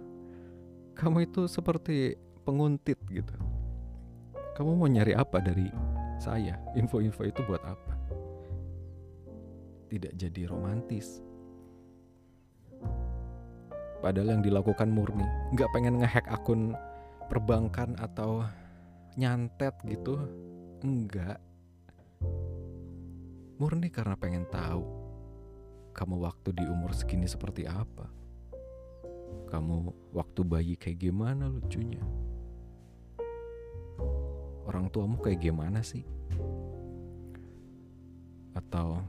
Kamu 0.97 1.27
itu 1.27 1.51
seperti 1.51 2.17
penguntit 2.47 2.97
gitu. 3.11 3.37
Kamu 4.57 4.79
mau 4.79 4.89
nyari 4.89 5.13
apa 5.13 5.43
dari 5.43 5.69
saya? 6.17 6.57
Info-info 6.79 7.29
itu 7.29 7.45
buat 7.45 7.61
apa? 7.61 7.93
Tidak 9.93 10.17
jadi 10.17 10.49
romantis. 10.49 11.26
Padahal 14.05 14.39
yang 14.39 14.43
dilakukan 14.45 14.93
murni, 14.93 15.25
nggak 15.57 15.73
pengen 15.73 15.99
ngehack 16.01 16.29
akun 16.29 16.77
perbankan 17.27 17.97
atau 17.99 18.45
nyantet 19.17 19.75
gitu, 19.89 20.21
enggak 20.85 21.41
murni 23.57 23.89
karena 23.89 24.13
pengen 24.21 24.45
tahu 24.53 24.85
kamu 25.97 26.29
waktu 26.29 26.53
di 26.53 26.65
umur 26.69 26.93
segini 26.93 27.25
seperti 27.25 27.65
apa. 27.65 28.05
Kamu 29.49 30.13
waktu 30.13 30.41
bayi 30.45 30.75
kayak 30.77 31.09
gimana 31.09 31.49
lucunya? 31.49 32.05
Orang 34.69 34.93
tuamu 34.93 35.17
kayak 35.17 35.41
gimana 35.41 35.81
sih? 35.81 36.05
Atau 38.53 39.01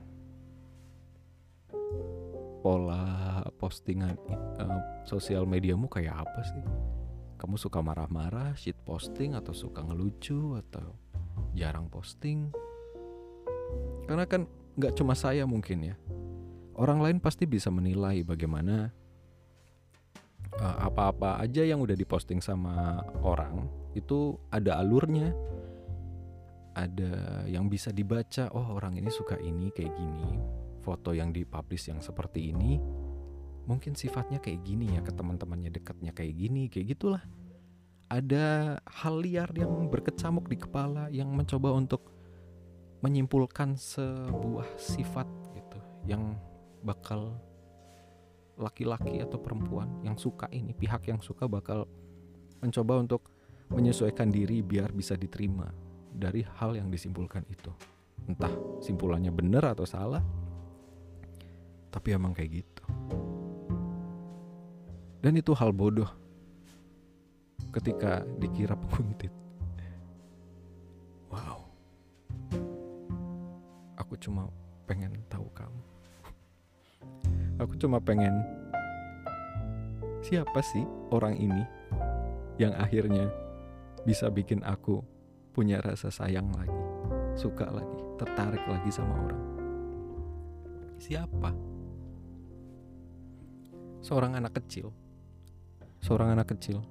pola 2.67 3.47
postingan 3.63 4.19
uh, 4.59 5.07
sosial 5.07 5.47
mediamu 5.47 5.87
kayak 5.87 6.27
apa 6.27 6.41
sih? 6.43 6.63
Kamu 7.39 7.55
suka 7.55 7.79
marah-marah, 7.79 8.59
shit 8.59 8.75
posting 8.83 9.39
atau 9.39 9.55
suka 9.55 9.79
ngelucu 9.87 10.59
atau 10.59 10.91
jarang 11.55 11.87
posting? 11.87 12.51
Karena 14.03 14.27
kan 14.27 14.51
nggak 14.75 14.99
cuma 14.99 15.15
saya 15.15 15.47
mungkin 15.47 15.95
ya. 15.95 15.95
Orang 16.75 16.99
lain 16.99 17.23
pasti 17.23 17.47
bisa 17.47 17.71
menilai 17.71 18.27
bagaimana 18.27 18.91
uh, 20.59 20.77
apa-apa 20.91 21.39
aja 21.39 21.63
yang 21.63 21.79
udah 21.79 21.95
diposting 21.95 22.43
sama 22.43 22.99
orang 23.23 23.63
itu 23.95 24.35
ada 24.51 24.75
alurnya. 24.75 25.31
Ada 26.75 27.47
yang 27.47 27.71
bisa 27.71 27.95
dibaca, 27.95 28.51
oh 28.51 28.75
orang 28.75 28.99
ini 28.99 29.07
suka 29.07 29.39
ini 29.39 29.71
kayak 29.71 29.95
gini. 29.95 30.66
Foto 30.87 31.11
yang 31.11 31.35
dipublish 31.35 31.91
yang 31.91 31.99
seperti 31.99 32.55
ini 32.55 32.79
mungkin 33.67 33.99
sifatnya 33.99 34.39
kayak 34.39 34.63
gini 34.63 34.95
ya 34.95 35.03
ke 35.03 35.11
teman-temannya 35.11 35.67
dekatnya 35.67 36.15
kayak 36.15 36.31
gini, 36.39 36.71
kayak 36.71 36.95
gitulah. 36.95 37.23
Ada 38.07 38.79
hal 39.03 39.19
liar 39.19 39.51
yang 39.51 39.91
berkecamuk 39.91 40.47
di 40.47 40.55
kepala 40.55 41.11
yang 41.11 41.27
mencoba 41.27 41.75
untuk 41.75 42.07
menyimpulkan 43.03 43.75
sebuah 43.75 44.79
sifat 44.79 45.27
gitu 45.59 45.79
yang 46.07 46.39
bakal 46.87 47.35
laki-laki 48.55 49.19
atau 49.19 49.37
perempuan 49.37 49.99
yang 50.01 50.15
suka 50.15 50.47
ini 50.55 50.71
pihak 50.71 51.11
yang 51.11 51.19
suka 51.19 51.45
bakal 51.45 51.85
mencoba 52.63 53.03
untuk 53.03 53.27
menyesuaikan 53.69 54.31
diri 54.31 54.63
biar 54.63 54.95
bisa 54.95 55.13
diterima 55.13 55.69
dari 56.09 56.41
hal 56.41 56.73
yang 56.73 56.89
disimpulkan 56.89 57.45
itu 57.51 57.69
entah 58.25 58.49
simpulannya 58.81 59.29
benar 59.29 59.77
atau 59.77 59.85
salah 59.85 60.23
tapi 61.97 62.13
emang 62.13 62.37
kayak 62.37 62.61
gitu. 62.61 62.83
Dan 65.17 65.33
itu 65.33 65.49
hal 65.57 65.73
bodoh. 65.73 66.05
Ketika 67.73 68.21
dikira 68.37 68.77
penguntit. 68.77 69.33
Aku 74.07 74.15
cuma 74.23 74.47
pengen 74.87 75.11
tahu 75.27 75.43
kamu. 75.51 75.81
Aku 77.59 77.73
cuma 77.75 77.99
pengen 77.99 78.31
siapa 80.23 80.63
sih 80.63 80.85
orang 81.11 81.35
ini 81.35 81.65
yang 82.55 82.71
akhirnya 82.79 83.27
bisa 84.07 84.31
bikin 84.31 84.63
aku 84.63 85.03
punya 85.51 85.83
rasa 85.83 86.07
sayang 86.07 86.47
lagi 86.55 86.81
suka 87.35 87.67
lagi 87.67 87.99
tertarik 88.15 88.63
lagi 88.63 88.87
sama 88.95 89.11
orang? 89.27 89.43
Siapa 90.97 91.76
seorang 94.01 94.37
anak 94.37 94.57
kecil. 94.61 94.93
Seorang 96.03 96.37
anak 96.37 96.53
kecil. 96.53 96.81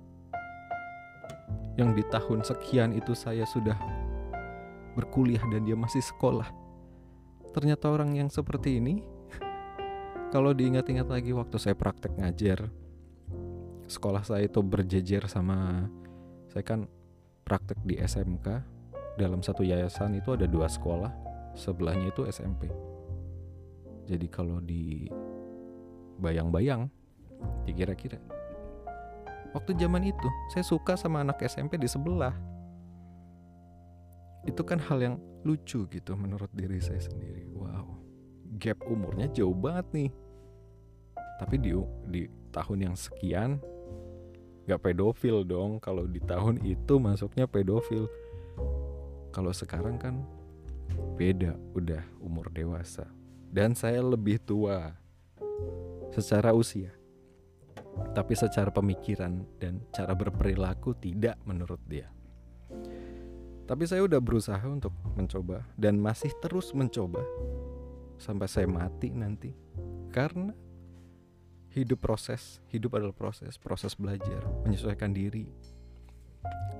Yang 1.76 1.90
di 2.00 2.04
tahun 2.08 2.40
sekian 2.42 2.90
itu 2.96 3.12
saya 3.12 3.44
sudah 3.44 3.76
berkuliah 4.96 5.42
dan 5.52 5.68
dia 5.68 5.76
masih 5.76 6.00
sekolah. 6.00 6.48
Ternyata 7.52 7.92
orang 7.92 8.16
yang 8.16 8.28
seperti 8.32 8.80
ini 8.80 9.04
kalau 10.34 10.56
diingat-ingat 10.56 11.08
lagi 11.08 11.36
waktu 11.36 11.56
saya 11.60 11.76
praktek 11.76 12.16
ngajar 12.16 12.68
sekolah 13.86 14.22
saya 14.26 14.50
itu 14.50 14.58
berjejer 14.62 15.30
sama 15.30 15.86
saya 16.50 16.62
kan 16.66 16.90
praktek 17.46 17.78
di 17.86 17.94
SMK 18.02 18.46
dalam 19.14 19.40
satu 19.40 19.62
yayasan 19.62 20.18
itu 20.18 20.34
ada 20.34 20.50
dua 20.50 20.66
sekolah 20.66 21.14
sebelahnya 21.54 22.10
itu 22.10 22.26
SMP 22.26 22.66
jadi 24.06 24.26
kalau 24.26 24.58
di 24.58 25.06
bayang-bayang 26.20 26.88
dikira-kira. 27.68 28.20
Waktu 29.54 29.72
zaman 29.80 30.04
itu 30.04 30.28
saya 30.52 30.64
suka 30.66 30.98
sama 31.00 31.24
anak 31.24 31.40
SMP 31.44 31.80
di 31.80 31.88
sebelah. 31.88 32.36
Itu 34.44 34.62
kan 34.62 34.78
hal 34.78 34.98
yang 35.00 35.16
lucu 35.42 35.88
gitu 35.88 36.12
menurut 36.14 36.52
diri 36.52 36.78
saya 36.78 37.00
sendiri. 37.00 37.48
Wow 37.50 38.06
gap 38.56 38.80
umurnya 38.88 39.28
jauh 39.30 39.54
banget 39.54 39.86
nih. 39.92 40.10
Tapi 41.36 41.56
di 41.60 41.70
di 42.08 42.22
tahun 42.50 42.90
yang 42.90 42.96
sekian 42.96 43.60
gak 44.64 44.80
pedofil 44.82 45.44
dong. 45.44 45.78
Kalau 45.78 46.08
di 46.08 46.18
tahun 46.24 46.64
itu 46.64 46.96
masuknya 46.96 47.44
pedofil. 47.44 48.08
Kalau 49.30 49.52
sekarang 49.52 50.00
kan 50.00 50.24
beda 51.20 51.54
udah 51.76 52.02
umur 52.24 52.48
dewasa. 52.48 53.04
Dan 53.52 53.76
saya 53.76 54.00
lebih 54.00 54.40
tua 54.40 54.96
secara 56.22 56.52
usia 56.56 56.92
tapi 58.12 58.36
secara 58.36 58.68
pemikiran 58.68 59.44
dan 59.56 59.80
cara 59.92 60.12
berperilaku 60.12 60.92
tidak 61.00 61.40
menurut 61.48 61.80
dia 61.88 62.12
tapi 63.66 63.82
saya 63.82 64.06
udah 64.06 64.22
berusaha 64.22 64.62
untuk 64.62 64.94
mencoba 65.18 65.66
dan 65.74 65.98
masih 65.98 66.30
terus 66.38 66.70
mencoba 66.70 67.18
sampai 68.14 68.46
saya 68.46 68.70
mati 68.70 69.10
nanti. 69.10 69.50
Karena 70.14 70.54
hidup 71.74 71.98
proses, 72.00 72.62
hidup 72.72 72.96
adalah 72.96 73.12
proses, 73.12 73.58
proses 73.58 73.98
belajar, 73.98 74.40
menyesuaikan 74.64 75.10
diri, 75.10 75.50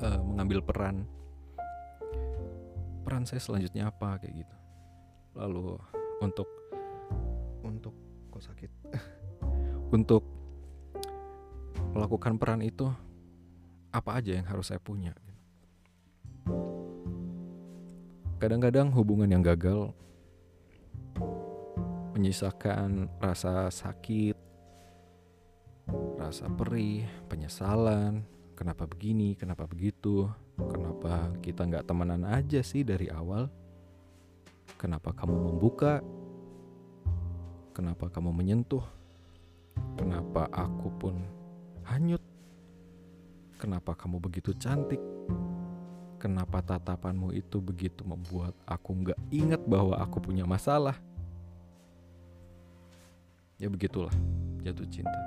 uh, 0.01 0.23
mengambil 0.23 0.63
peran. 0.63 1.05
Peran 3.03 3.27
saya 3.27 3.43
selanjutnya 3.43 3.91
apa 3.91 4.23
kayak 4.23 4.47
gitu. 4.47 4.57
Lalu 5.35 5.79
untuk 6.23 6.49
untuk 7.67 7.95
kok 8.31 8.47
sakit. 8.47 8.71
untuk 9.91 10.27
melakukan 11.95 12.37
peran 12.37 12.61
itu 12.61 12.91
apa 13.95 14.19
aja 14.19 14.35
yang 14.37 14.47
harus 14.47 14.69
saya 14.69 14.83
punya? 14.83 15.15
Kadang-kadang 18.37 18.93
hubungan 18.93 19.33
yang 19.33 19.41
gagal 19.41 19.97
menyisakan 22.13 23.09
rasa 23.17 23.69
sakit, 23.73 24.37
rasa 26.17 26.49
perih, 26.53 27.05
penyesalan, 27.29 28.25
kenapa 28.57 28.89
begini, 28.89 29.37
kenapa 29.37 29.69
begitu, 29.69 30.29
kenapa 30.57 31.33
kita 31.45 31.69
nggak 31.69 31.85
temenan 31.85 32.25
aja 32.25 32.65
sih 32.65 32.85
dari 32.85 33.13
awal, 33.13 33.53
kenapa 34.81 35.13
kamu 35.13 35.37
membuka, 35.53 36.01
kenapa 37.77 38.09
kamu 38.09 38.33
menyentuh, 38.33 38.85
kenapa 39.97 40.47
aku 40.53 40.89
pun 41.01 41.17
hanyut, 41.89 42.21
kenapa 43.57 43.97
kamu 43.97 44.21
begitu 44.21 44.53
cantik, 44.61 45.01
kenapa 46.21 46.61
tatapanmu 46.61 47.33
itu 47.33 47.59
begitu 47.59 48.05
membuat 48.05 48.53
aku 48.69 48.93
nggak 48.93 49.19
ingat 49.33 49.63
bahwa 49.65 49.97
aku 49.97 50.21
punya 50.21 50.45
masalah. 50.45 50.95
Ya 53.57 53.73
begitulah 53.73 54.13
jatuh 54.61 54.85
cinta. 54.93 55.21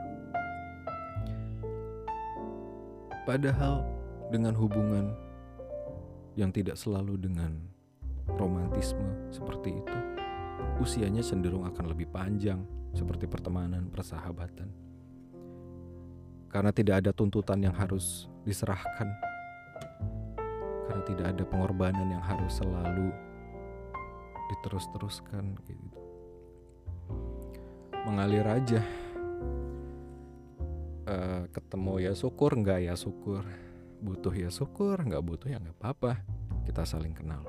Padahal 3.26 3.82
dengan 4.30 4.54
hubungan 4.54 5.14
yang 6.38 6.54
tidak 6.54 6.78
selalu 6.78 7.18
dengan 7.18 7.58
romantisme 8.38 9.34
seperti 9.34 9.82
itu, 9.82 9.98
usianya 10.78 11.26
cenderung 11.26 11.66
akan 11.66 11.90
lebih 11.90 12.06
panjang 12.14 12.62
seperti 12.94 13.30
pertemanan, 13.30 13.90
persahabatan. 13.90 14.70
Karena 16.50 16.74
tidak 16.74 17.06
ada 17.06 17.12
tuntutan 17.14 17.62
yang 17.62 17.76
harus 17.78 18.26
diserahkan. 18.42 19.10
Karena 20.90 21.04
tidak 21.06 21.28
ada 21.38 21.44
pengorbanan 21.46 22.10
yang 22.10 22.24
harus 22.26 22.58
selalu 22.58 23.14
diterus-teruskan 24.50 25.54
gitu. 25.70 26.00
Mengalir 28.10 28.46
aja. 28.50 28.82
Uh, 31.10 31.46
ketemu 31.54 32.10
ya 32.10 32.14
syukur 32.18 32.58
nggak 32.58 32.90
ya 32.90 32.98
syukur. 32.98 33.46
Butuh 34.02 34.34
ya 34.34 34.50
syukur 34.50 34.98
nggak 34.98 35.22
butuh 35.22 35.54
ya 35.54 35.62
nggak 35.62 35.78
apa-apa. 35.78 36.26
Kita 36.66 36.82
saling 36.82 37.14
kenal. 37.14 37.46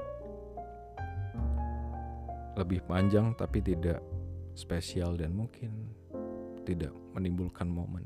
Lebih 2.60 2.84
panjang 2.84 3.32
tapi 3.32 3.64
tidak 3.64 4.04
spesial 4.54 5.16
dan 5.16 5.34
mungkin 5.34 5.70
tidak 6.66 6.92
menimbulkan 7.16 7.66
momen 7.66 8.04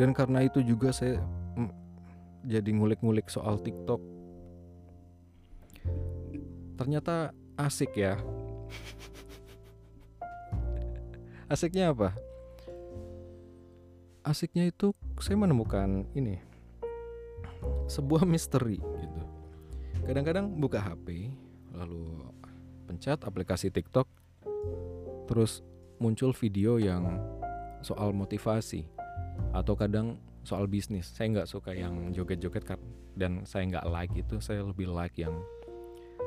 dan 0.00 0.16
karena 0.16 0.46
itu 0.46 0.64
juga 0.64 0.90
saya 0.94 1.20
jadi 2.42 2.70
ngulik-ngulik 2.74 3.28
soal 3.28 3.60
TikTok 3.60 4.00
ternyata 6.80 7.30
asik 7.60 7.94
ya 7.94 8.16
Asiknya 11.52 11.92
apa? 11.92 12.16
Asiknya 14.24 14.72
itu 14.72 14.96
saya 15.20 15.36
menemukan 15.36 16.08
ini 16.16 16.40
sebuah 17.92 18.24
misteri 18.24 18.80
gitu. 18.80 19.22
Kadang-kadang 20.08 20.48
buka 20.56 20.80
HP 20.80 21.28
lalu 21.76 22.24
pencet 22.86 23.22
aplikasi 23.22 23.70
TikTok 23.70 24.06
terus 25.30 25.64
muncul 26.02 26.34
video 26.34 26.76
yang 26.82 27.22
soal 27.82 28.10
motivasi 28.14 28.86
atau 29.54 29.74
kadang 29.78 30.18
soal 30.42 30.66
bisnis. 30.66 31.10
Saya 31.14 31.38
nggak 31.38 31.50
suka 31.50 31.72
yang 31.74 32.10
joget-joget 32.10 32.66
dan 33.14 33.46
saya 33.46 33.68
nggak 33.70 33.86
like 33.86 34.14
itu. 34.18 34.42
Saya 34.42 34.66
lebih 34.66 34.90
like 34.90 35.14
yang 35.18 35.38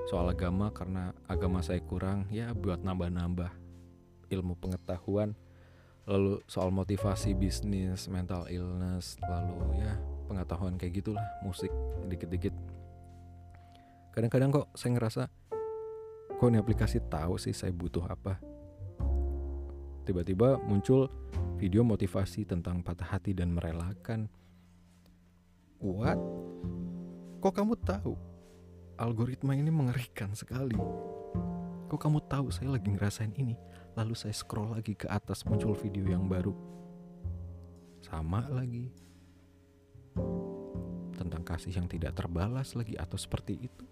soal 0.05 0.29
agama 0.29 0.69
karena 0.69 1.11
agama 1.25 1.65
saya 1.65 1.81
kurang 1.81 2.29
ya 2.29 2.53
buat 2.53 2.85
nambah-nambah 2.85 3.49
ilmu 4.29 4.53
pengetahuan 4.61 5.33
lalu 6.05 6.37
soal 6.45 6.69
motivasi 6.69 7.33
bisnis 7.33 8.05
mental 8.05 8.45
illness 8.45 9.17
lalu 9.25 9.81
ya 9.81 9.97
pengetahuan 10.29 10.77
kayak 10.77 11.01
gitulah 11.01 11.25
musik 11.41 11.73
dikit-dikit 12.05 12.53
kadang-kadang 14.13 14.53
kok 14.53 14.69
saya 14.77 14.93
ngerasa 14.93 15.23
kok 16.35 16.47
ini 16.51 16.59
aplikasi 16.59 16.99
tahu 17.07 17.39
sih 17.39 17.55
saya 17.55 17.71
butuh 17.71 18.03
apa 18.05 18.37
tiba-tiba 20.03 20.61
muncul 20.63 21.09
video 21.57 21.81
motivasi 21.81 22.45
tentang 22.45 22.83
patah 22.83 23.17
hati 23.17 23.33
dan 23.33 23.55
merelakan 23.55 24.27
what 25.79 26.19
kok 27.41 27.53
kamu 27.55 27.73
tahu 27.81 28.13
algoritma 28.95 29.55
ini 29.55 29.71
mengerikan 29.71 30.31
sekali. 30.31 30.79
Kok 31.85 31.99
kamu 31.99 32.19
tahu 32.25 32.49
saya 32.49 32.73
lagi 32.73 32.89
ngerasain 32.89 33.35
ini? 33.35 33.55
Lalu 33.95 34.15
saya 34.17 34.33
scroll 34.35 34.75
lagi 34.75 34.95
ke 34.95 35.07
atas 35.07 35.43
muncul 35.45 35.75
video 35.75 36.07
yang 36.09 36.25
baru. 36.25 36.55
Sama 38.01 38.47
lagi. 38.51 38.91
Tentang 41.15 41.43
kasih 41.45 41.75
yang 41.75 41.87
tidak 41.87 42.15
terbalas 42.17 42.75
lagi 42.75 42.95
atau 42.97 43.15
seperti 43.19 43.69
itu. 43.69 43.85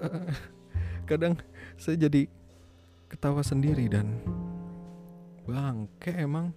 Kadang 1.10 1.36
saya 1.76 1.96
jadi 2.08 2.28
ketawa 3.06 3.42
sendiri 3.42 3.86
dan 3.86 4.18
bang, 5.46 5.86
kayak 6.02 6.26
emang 6.26 6.50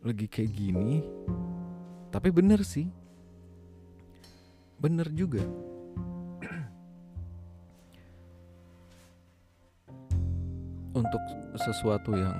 lagi 0.00 0.26
kayak 0.30 0.52
gini. 0.54 1.02
Tapi 2.08 2.30
bener 2.32 2.64
sih, 2.64 2.88
bener 4.80 5.10
juga. 5.12 5.44
Untuk 11.00 11.20
sesuatu 11.60 12.16
yang 12.16 12.36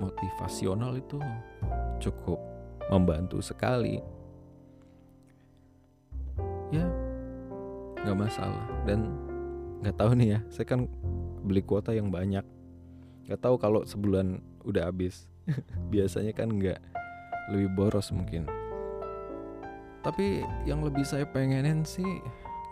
motivasional 0.00 0.96
itu 0.96 1.20
cukup 2.00 2.40
membantu 2.88 3.38
sekali 3.44 4.00
nggak 8.04 8.18
masalah 8.18 8.66
dan 8.88 9.12
nggak 9.80 9.96
tahu 9.96 10.12
nih 10.16 10.28
ya 10.36 10.40
saya 10.52 10.66
kan 10.68 10.88
beli 11.44 11.64
kuota 11.64 11.92
yang 11.92 12.12
banyak 12.12 12.44
nggak 13.28 13.40
tahu 13.40 13.56
kalau 13.56 13.84
sebulan 13.84 14.40
udah 14.64 14.88
habis 14.88 15.28
biasanya 15.92 16.32
kan 16.36 16.52
nggak 16.52 16.80
lebih 17.52 17.70
boros 17.76 18.12
mungkin 18.12 18.44
tapi 20.00 20.40
yang 20.64 20.80
lebih 20.80 21.04
saya 21.04 21.28
pengenin 21.28 21.84
sih 21.84 22.08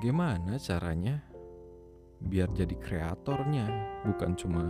gimana 0.00 0.56
caranya 0.56 1.20
biar 2.18 2.50
jadi 2.50 2.74
kreatornya 2.74 3.66
bukan 4.08 4.34
cuma 4.34 4.64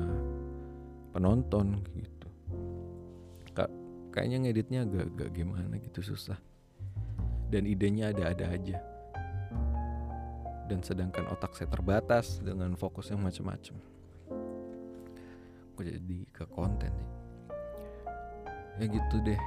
penonton 1.13 1.81
gitu. 1.97 2.29
Kak, 3.57 3.73
kayaknya 4.13 4.37
ngeditnya 4.45 4.81
agak-agak 4.85 5.31
gimana 5.33 5.75
gitu 5.81 6.05
susah. 6.05 6.37
Dan 7.49 7.65
idenya 7.65 8.13
ada-ada 8.13 8.53
aja. 8.53 8.79
Dan 10.69 10.85
sedangkan 10.85 11.33
otak 11.33 11.57
saya 11.57 11.73
terbatas 11.73 12.45
dengan 12.45 12.77
fokus 12.77 13.09
yang 13.09 13.25
macam-macam. 13.25 13.81
Gue 15.75 15.85
jadi 15.89 16.19
ke 16.29 16.45
konten 16.53 16.93
nih. 16.93 17.11
Ya 18.79 18.87
gitu 18.93 19.17
deh. 19.25 19.41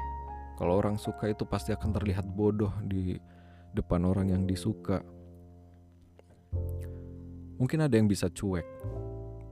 Kalau 0.57 0.77
orang 0.81 0.97
suka 0.97 1.29
itu 1.29 1.45
pasti 1.45 1.71
akan 1.71 1.93
terlihat 1.93 2.25
bodoh 2.25 2.73
di 2.83 3.15
depan 3.71 4.03
orang 4.03 4.33
yang 4.33 4.43
disuka. 4.43 4.99
Mungkin 7.61 7.85
ada 7.85 7.93
yang 7.93 8.09
bisa 8.09 8.25
cuek, 8.25 8.65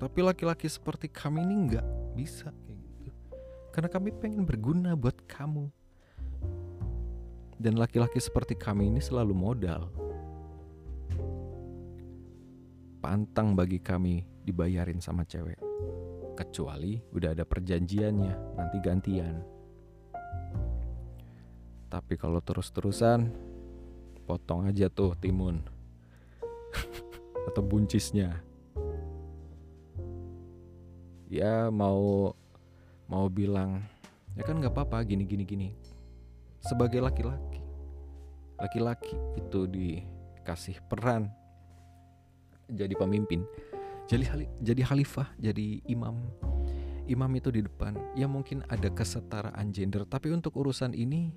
tapi 0.01 0.19
laki-laki 0.25 0.65
seperti 0.65 1.05
kami 1.05 1.45
ini 1.45 1.55
nggak 1.69 1.87
bisa 2.17 2.49
kayak 2.65 2.81
gitu. 3.05 3.21
Karena 3.69 3.89
kami 3.91 4.09
pengen 4.17 4.43
berguna 4.43 4.97
buat 4.97 5.15
kamu. 5.29 5.69
Dan 7.59 7.75
laki-laki 7.75 8.17
seperti 8.17 8.55
kami 8.55 8.87
ini 8.87 9.03
selalu 9.03 9.35
modal. 9.35 9.91
Pantang 12.99 13.55
bagi 13.55 13.79
kami 13.79 14.27
dibayarin 14.43 14.99
sama 14.99 15.23
cewek. 15.23 15.55
Kecuali 16.35 16.99
udah 17.15 17.31
ada 17.31 17.47
perjanjiannya, 17.47 18.59
nanti 18.59 18.77
gantian. 18.83 19.39
Tapi 21.87 22.19
kalau 22.19 22.43
terus-terusan 22.43 23.31
potong 24.27 24.67
aja 24.67 24.91
tuh 24.91 25.15
timun 25.15 25.63
atau 27.47 27.63
buncisnya. 27.63 28.43
Ya 31.31 31.71
mau 31.71 32.35
mau 33.07 33.25
bilang 33.31 33.79
ya 34.35 34.43
kan 34.43 34.59
nggak 34.59 34.75
apa-apa 34.75 35.07
gini 35.07 35.23
gini 35.23 35.47
gini. 35.47 35.69
Sebagai 36.59 36.99
laki-laki, 36.99 37.63
laki-laki 38.59 39.15
itu 39.39 39.71
dikasih 39.71 40.83
peran 40.91 41.31
jadi 42.71 42.93
pemimpin, 42.95 43.45
jadi 44.05 44.47
jadi 44.61 44.81
khalifah, 44.85 45.29
jadi 45.37 45.81
imam. 45.89 46.17
Imam 47.09 47.31
itu 47.33 47.49
di 47.49 47.65
depan, 47.65 47.97
ya 48.13 48.29
mungkin 48.29 48.61
ada 48.69 48.85
kesetaraan 48.93 49.73
gender, 49.73 50.05
tapi 50.05 50.29
untuk 50.29 50.53
urusan 50.61 50.93
ini 50.93 51.33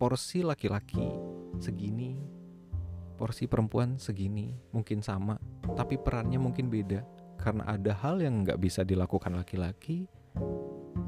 porsi 0.00 0.40
laki-laki 0.44 1.04
segini 1.56 2.20
porsi 3.16 3.48
perempuan 3.48 3.96
segini 3.96 4.52
mungkin 4.76 5.00
sama 5.00 5.40
tapi 5.72 5.96
perannya 5.96 6.36
mungkin 6.36 6.68
beda. 6.68 7.00
Karena 7.36 7.68
ada 7.68 7.92
hal 7.92 8.20
yang 8.20 8.44
nggak 8.44 8.60
bisa 8.60 8.80
dilakukan 8.80 9.36
laki-laki 9.36 10.08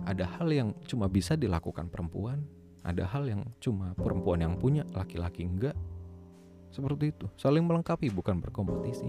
ada 0.09 0.25
hal 0.25 0.49
yang 0.49 0.73
cuma 0.89 1.05
bisa 1.09 1.37
dilakukan 1.37 1.93
perempuan 1.93 2.45
ada 2.85 3.05
hal 3.05 3.29
yang 3.29 3.45
cuma 3.61 3.93
perempuan 3.93 4.41
yang 4.41 4.57
punya 4.57 4.85
laki-laki 4.97 5.45
enggak 5.45 5.77
seperti 6.71 7.15
itu 7.15 7.27
saling 7.37 7.65
melengkapi 7.65 8.13
bukan 8.13 8.39
berkompetisi 8.41 9.09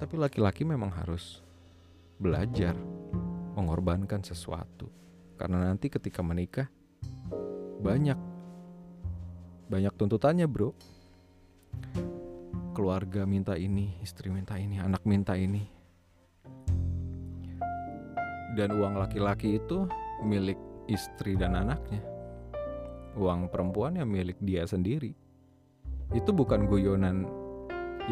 tapi 0.00 0.14
laki-laki 0.18 0.66
memang 0.66 0.90
harus 0.90 1.40
belajar 2.18 2.74
mengorbankan 3.54 4.22
sesuatu 4.22 4.90
karena 5.38 5.70
nanti 5.70 5.90
ketika 5.90 6.22
menikah 6.22 6.68
banyak 7.82 8.16
banyak 9.68 9.94
tuntutannya 9.96 10.46
bro 10.46 10.76
keluarga 12.74 13.22
minta 13.22 13.54
ini, 13.54 13.94
istri 14.02 14.28
minta 14.28 14.58
ini, 14.58 14.82
anak 14.82 15.06
minta 15.06 15.38
ini. 15.38 15.62
Dan 18.58 18.74
uang 18.74 18.98
laki-laki 18.98 19.62
itu 19.62 19.86
milik 20.26 20.58
istri 20.90 21.38
dan 21.38 21.54
anaknya. 21.54 22.02
Uang 23.14 23.46
perempuan 23.46 23.94
yang 23.94 24.10
milik 24.10 24.34
dia 24.42 24.66
sendiri. 24.66 25.14
Itu 26.12 26.34
bukan 26.36 26.68
guyonan 26.68 27.24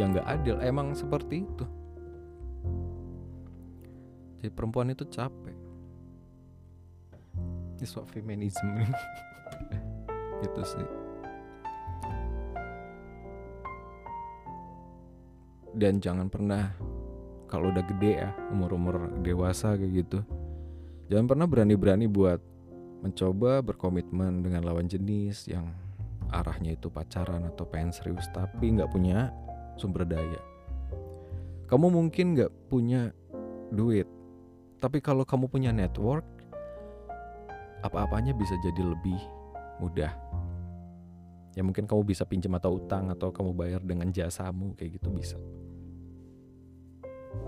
yang 0.00 0.16
gak 0.16 0.28
adil, 0.40 0.56
emang 0.64 0.96
seperti 0.96 1.44
itu. 1.44 1.64
Jadi 4.40 4.50
perempuan 4.54 4.94
itu 4.94 5.04
capek. 5.04 5.56
Ini 7.76 7.86
soal 7.86 8.06
feminisme 8.08 8.86
gitu 10.42 10.62
sih. 10.64 11.02
dan 15.72 15.98
jangan 16.00 16.28
pernah 16.28 16.72
kalau 17.48 17.72
udah 17.72 17.84
gede 17.84 18.12
ya 18.24 18.30
umur-umur 18.52 19.08
dewasa 19.24 19.76
kayak 19.76 20.04
gitu 20.04 20.18
jangan 21.08 21.26
pernah 21.28 21.46
berani-berani 21.48 22.06
buat 22.08 22.40
mencoba 23.02 23.64
berkomitmen 23.64 24.46
dengan 24.46 24.62
lawan 24.62 24.86
jenis 24.86 25.48
yang 25.50 25.72
arahnya 26.32 26.74
itu 26.74 26.88
pacaran 26.88 27.44
atau 27.44 27.68
pengen 27.68 27.92
serius 27.92 28.24
tapi 28.32 28.72
nggak 28.72 28.88
punya 28.88 29.30
sumber 29.76 30.08
daya. 30.08 30.40
Kamu 31.68 31.92
mungkin 31.92 32.36
nggak 32.36 32.52
punya 32.72 33.12
duit 33.72 34.08
tapi 34.82 34.98
kalau 34.98 35.22
kamu 35.22 35.46
punya 35.46 35.70
network 35.70 36.26
apa-apanya 37.86 38.34
bisa 38.34 38.58
jadi 38.58 38.82
lebih 38.82 39.20
mudah. 39.78 40.10
Ya 41.54 41.62
mungkin 41.62 41.86
kamu 41.86 42.02
bisa 42.02 42.26
pinjam 42.26 42.58
atau 42.58 42.82
utang 42.82 43.06
atau 43.14 43.30
kamu 43.30 43.54
bayar 43.54 43.78
dengan 43.78 44.10
jasamu 44.10 44.74
kayak 44.74 44.98
gitu 44.98 45.14
bisa. 45.14 45.38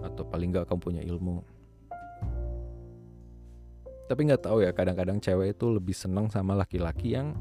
Atau 0.06 0.22
paling 0.30 0.54
nggak 0.54 0.70
kamu 0.70 0.78
punya 0.78 1.02
ilmu. 1.02 1.42
Tapi 4.06 4.20
nggak 4.30 4.46
tahu 4.46 4.62
ya 4.62 4.70
kadang-kadang 4.70 5.18
cewek 5.18 5.58
itu 5.58 5.66
lebih 5.74 5.96
seneng 5.96 6.30
sama 6.30 6.54
laki-laki 6.54 7.18
yang 7.18 7.34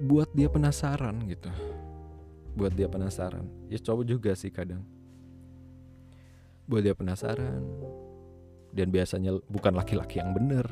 buat 0.00 0.32
dia 0.32 0.48
penasaran 0.48 1.14
gitu. 1.28 1.52
Buat 2.56 2.74
dia 2.74 2.88
penasaran. 2.88 3.46
Ya 3.68 3.78
cowok 3.78 4.04
juga 4.08 4.32
sih 4.34 4.50
kadang. 4.50 4.82
Buat 6.66 6.88
dia 6.88 6.94
penasaran. 6.96 7.62
Dan 8.72 8.88
biasanya 8.88 9.36
bukan 9.50 9.74
laki-laki 9.74 10.22
yang 10.22 10.32
benar 10.32 10.66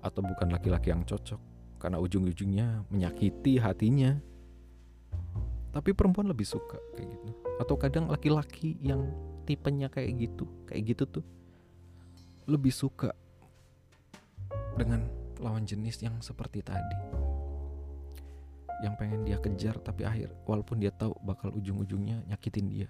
atau 0.00 0.20
bukan 0.24 0.50
laki-laki 0.50 0.90
yang 0.90 1.06
cocok. 1.06 1.40
Karena 1.80 1.96
ujung-ujungnya 2.02 2.84
menyakiti 2.92 3.56
hatinya. 3.56 4.18
Tapi 5.70 5.94
perempuan 5.94 6.26
lebih 6.26 6.44
suka 6.44 6.76
kayak 6.98 7.08
gitu. 7.08 7.30
Atau 7.62 7.78
kadang 7.78 8.10
laki-laki 8.10 8.76
yang 8.82 9.08
tipenya 9.50 9.90
kayak 9.90 10.14
gitu 10.14 10.46
kayak 10.62 10.94
gitu 10.94 11.04
tuh 11.18 11.24
lebih 12.46 12.70
suka 12.70 13.10
dengan 14.78 15.10
lawan 15.42 15.66
jenis 15.66 16.06
yang 16.06 16.22
seperti 16.22 16.62
tadi 16.62 17.29
yang 18.80 18.96
pengen 18.96 19.24
dia 19.28 19.36
kejar 19.36 19.76
tapi 19.80 20.08
akhir 20.08 20.32
walaupun 20.48 20.80
dia 20.80 20.92
tahu 20.92 21.12
bakal 21.24 21.52
ujung-ujungnya 21.52 22.24
nyakitin 22.28 22.66
dia. 22.68 22.88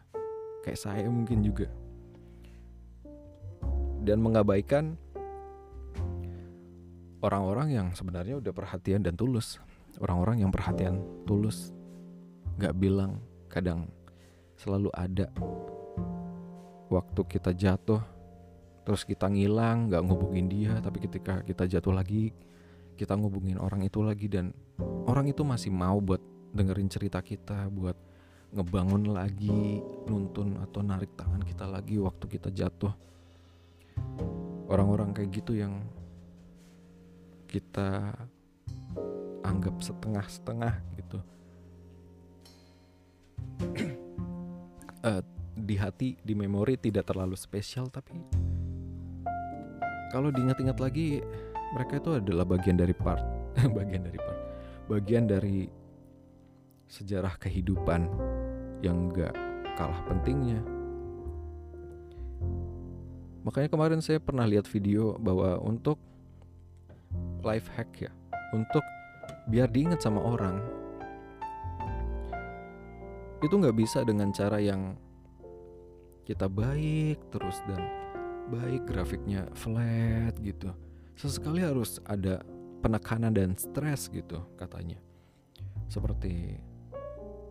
Kayak 0.63 0.81
saya 0.81 1.07
mungkin 1.09 1.43
juga. 1.43 1.67
Dan 4.01 4.25
mengabaikan 4.25 4.97
orang-orang 7.21 7.77
yang 7.77 7.87
sebenarnya 7.93 8.41
udah 8.41 8.53
perhatian 8.53 9.05
dan 9.05 9.17
tulus. 9.17 9.61
Orang-orang 10.01 10.45
yang 10.47 10.53
perhatian 10.53 11.03
tulus. 11.29 11.73
Gak 12.61 12.77
bilang 12.77 13.21
kadang 13.49 13.89
selalu 14.61 14.93
ada 14.93 15.33
waktu 16.93 17.21
kita 17.25 17.57
jatuh 17.57 18.03
terus 18.85 19.07
kita 19.07 19.31
ngilang 19.31 19.89
nggak 19.89 20.03
ngubungin 20.05 20.51
dia 20.51 20.77
tapi 20.83 20.99
ketika 21.01 21.41
kita 21.47 21.65
jatuh 21.65 21.95
lagi 21.95 22.35
kita 23.01 23.17
ngubungin 23.17 23.57
orang 23.57 23.81
itu 23.81 24.05
lagi 24.05 24.29
dan 24.29 24.53
orang 25.09 25.33
itu 25.33 25.41
masih 25.41 25.73
mau 25.73 25.97
buat 26.05 26.21
dengerin 26.53 26.93
cerita 26.93 27.25
kita 27.25 27.73
buat 27.73 27.97
ngebangun 28.53 29.17
lagi 29.17 29.81
nuntun 30.05 30.61
atau 30.61 30.85
narik 30.85 31.17
tangan 31.17 31.41
kita 31.41 31.65
lagi 31.65 31.97
waktu 31.97 32.29
kita 32.29 32.53
jatuh. 32.53 32.93
Orang-orang 34.69 35.17
kayak 35.17 35.33
gitu 35.33 35.57
yang 35.57 35.81
kita 37.49 38.13
anggap 39.49 39.81
setengah-setengah 39.81 40.75
gitu. 41.01 41.19
Uh, 45.01 45.25
di 45.71 45.77
hati, 45.81 46.21
di 46.21 46.37
memori 46.37 46.77
tidak 46.77 47.09
terlalu 47.09 47.37
spesial 47.37 47.89
tapi 47.89 48.17
kalau 50.11 50.35
diingat-ingat 50.35 50.79
lagi 50.83 51.23
mereka 51.71 52.03
itu 52.03 52.11
adalah 52.19 52.43
bagian 52.43 52.75
dari 52.75 52.95
part, 52.95 53.23
bagian 53.79 54.03
dari 54.03 54.19
part, 54.19 54.41
bagian 54.91 55.25
dari 55.31 55.71
sejarah 56.91 57.39
kehidupan 57.39 58.11
yang 58.83 59.15
gak 59.15 59.35
kalah 59.79 60.03
pentingnya. 60.11 60.59
Makanya 63.47 63.71
kemarin 63.71 64.03
saya 64.03 64.19
pernah 64.19 64.45
lihat 64.45 64.67
video 64.67 65.17
bahwa 65.17 65.57
untuk 65.63 65.97
life 67.47 67.71
hack 67.79 67.89
ya, 68.03 68.13
untuk 68.53 68.83
biar 69.49 69.71
diingat 69.71 70.03
sama 70.03 70.21
orang, 70.21 70.61
itu 73.41 73.55
nggak 73.57 73.79
bisa 73.79 74.05
dengan 74.05 74.29
cara 74.37 74.61
yang 74.61 74.93
kita 76.29 76.45
baik 76.45 77.17
terus 77.33 77.57
dan 77.65 77.81
baik 78.53 78.85
grafiknya 78.85 79.49
flat 79.57 80.37
gitu 80.45 80.69
sesekali 81.21 81.61
harus 81.61 82.01
ada 82.09 82.41
penekanan 82.81 83.37
dan 83.37 83.53
stres 83.61 84.09
gitu 84.09 84.41
katanya. 84.57 84.97
Seperti 85.93 86.57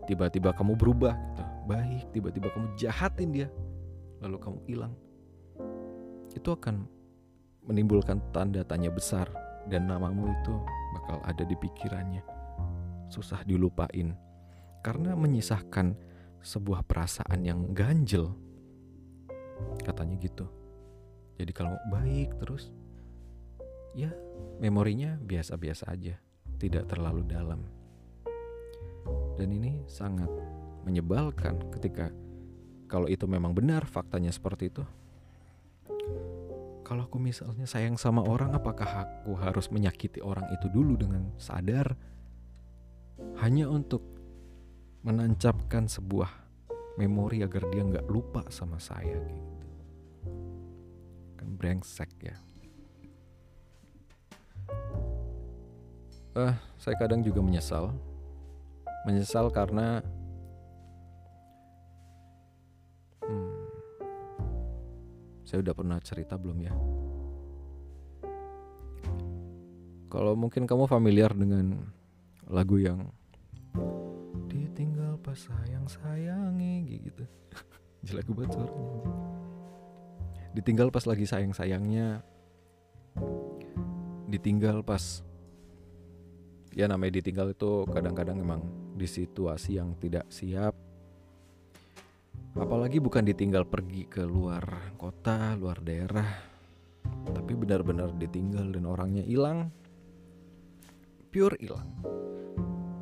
tiba-tiba 0.09 0.57
kamu 0.57 0.73
berubah 0.73 1.13
gitu 1.13 1.43
baik 1.69 2.09
tiba-tiba 2.09 2.49
kamu 2.49 2.73
jahatin 2.81 3.29
dia 3.29 3.47
lalu 4.25 4.41
kamu 4.41 4.57
hilang. 4.65 4.93
Itu 6.33 6.57
akan 6.57 6.89
menimbulkan 7.69 8.17
tanda 8.33 8.65
tanya 8.65 8.89
besar 8.89 9.29
dan 9.69 9.85
namamu 9.85 10.33
itu 10.33 10.53
bakal 10.97 11.21
ada 11.21 11.45
di 11.45 11.53
pikirannya. 11.53 12.25
Susah 13.13 13.45
dilupain. 13.45 14.17
Karena 14.81 15.13
menyisahkan 15.13 15.93
sebuah 16.41 16.87
perasaan 16.89 17.45
yang 17.45 17.69
ganjel. 17.77 18.33
Katanya 19.85 20.17
gitu. 20.17 20.49
Jadi 21.37 21.51
kalau 21.53 21.77
baik 21.91 22.39
terus 22.41 22.73
ya 23.97 24.11
memorinya 24.59 25.17
biasa-biasa 25.17 25.89
aja 25.89 26.15
tidak 26.59 26.91
terlalu 26.91 27.23
dalam. 27.25 27.61
Dan 29.39 29.55
ini 29.55 29.87
sangat 29.87 30.27
menyebalkan 30.83 31.71
ketika 31.71 32.11
kalau 32.91 33.07
itu 33.07 33.23
memang 33.29 33.55
benar 33.55 33.87
faktanya 33.87 34.29
seperti 34.33 34.73
itu. 34.73 34.83
Kalau 36.83 37.05
aku 37.05 37.21
misalnya 37.21 37.69
sayang 37.69 38.01
sama 38.01 38.25
orang 38.25 38.49
apakah 38.57 39.05
aku 39.05 39.37
harus 39.37 39.69
menyakiti 39.69 40.25
orang 40.25 40.49
itu 40.49 40.67
dulu 40.73 40.97
dengan 40.97 41.29
sadar? 41.37 41.93
Hanya 43.45 43.69
untuk 43.69 44.01
menancapkan 45.05 45.85
sebuah 45.85 46.27
memori 46.97 47.45
agar 47.45 47.69
dia 47.71 47.85
nggak 47.85 48.09
lupa 48.09 48.43
sama 48.49 48.81
saya 48.81 49.21
gitu. 49.21 49.55
Kan 51.37 51.55
brengsek 51.55 52.09
ya 52.19 52.35
eh 56.37 56.53
saya 56.77 56.95
kadang 56.99 57.25
juga 57.25 57.41
menyesal. 57.41 57.93
Menyesal 59.07 59.47
karena 59.49 60.03
hmm, 63.23 63.53
saya 65.47 65.63
udah 65.63 65.73
pernah 65.73 65.97
cerita 66.03 66.35
belum 66.35 66.57
ya? 66.61 66.73
Kalau 70.09 70.33
mungkin 70.33 70.65
kamu 70.65 70.89
familiar 70.89 71.31
dengan 71.37 71.85
lagu 72.49 72.81
yang 72.81 73.13
ditinggal 74.49 75.21
pas 75.21 75.37
sayang 75.37 75.85
sayangi 75.85 76.97
gitu. 77.05 77.23
Jelek 78.05 78.25
banget 78.33 78.57
suaranya 78.57 79.09
ditinggal 80.53 80.89
pas 80.89 81.05
lagi 81.05 81.25
sayang 81.29 81.53
sayangnya. 81.53 82.25
Ditinggal 84.29 84.85
pas 84.85 85.25
ya 86.73 86.85
namanya 86.85 87.21
ditinggal 87.21 87.53
itu 87.53 87.85
kadang-kadang 87.89 88.37
emang 88.41 88.61
di 88.93 89.07
situasi 89.07 89.79
yang 89.79 89.95
tidak 89.97 90.29
siap. 90.29 90.75
Apalagi 92.57 92.97
bukan 92.97 93.23
ditinggal 93.23 93.69
pergi 93.69 94.09
ke 94.09 94.25
luar 94.25 94.93
kota 94.97 95.53
luar 95.55 95.79
daerah 95.79 96.49
tapi 97.29 97.53
benar-benar 97.53 98.13
ditinggal 98.17 98.73
dan 98.73 98.85
orangnya 98.85 99.23
hilang. 99.23 99.69
Pure 101.29 101.61
hilang. 101.61 101.89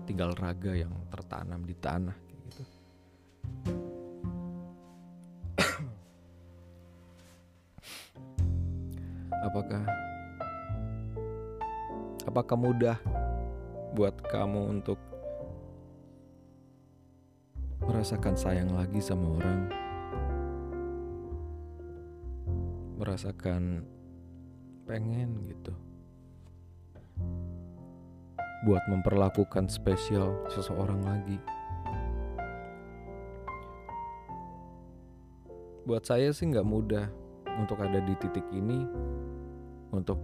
Tinggal 0.03 0.36
raga 0.36 0.75
yang 0.75 0.91
tertanam 1.12 1.63
di 1.63 1.75
tanah 1.75 2.15
kayak 2.15 2.39
gitu. 2.47 2.63
Apakah 9.47 9.84
apakah 12.27 12.58
mudah 12.60 12.99
buat 13.97 14.13
kamu 14.29 14.77
untuk 14.77 15.01
merasakan 17.81 18.38
sayang 18.38 18.69
lagi 18.69 19.01
sama 19.01 19.25
orang. 19.41 19.62
Merasakan 23.01 23.81
pengen 24.86 25.41
gitu. 25.49 25.73
Buat 28.69 28.86
memperlakukan 28.86 29.65
spesial 29.65 30.45
seseorang 30.53 31.01
lagi. 31.01 31.41
Buat 35.89 36.05
saya 36.05 36.29
sih 36.38 36.45
nggak 36.45 36.69
mudah 36.69 37.10
untuk 37.57 37.81
ada 37.81 37.97
di 37.97 38.13
titik 38.21 38.45
ini 38.53 38.77
untuk 39.89 40.21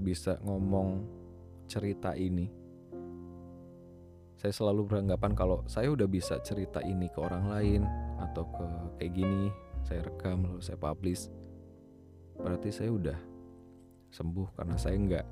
bisa 0.00 0.40
ngomong 0.40 1.04
cerita 1.68 2.16
ini 2.16 2.59
saya 4.40 4.56
selalu 4.56 4.88
beranggapan 4.88 5.36
kalau 5.36 5.60
saya 5.68 5.92
udah 5.92 6.08
bisa 6.08 6.40
cerita 6.40 6.80
ini 6.80 7.12
ke 7.12 7.20
orang 7.20 7.44
lain 7.52 7.82
atau 8.24 8.48
ke 8.48 8.66
kayak 8.96 9.12
gini 9.12 9.52
saya 9.84 10.00
rekam 10.00 10.48
lalu 10.48 10.64
saya 10.64 10.80
publish 10.80 11.28
berarti 12.40 12.72
saya 12.72 12.88
udah 12.88 13.18
sembuh 14.10 14.48
karena 14.56 14.80
saya 14.80 14.96
nggak 14.96 15.26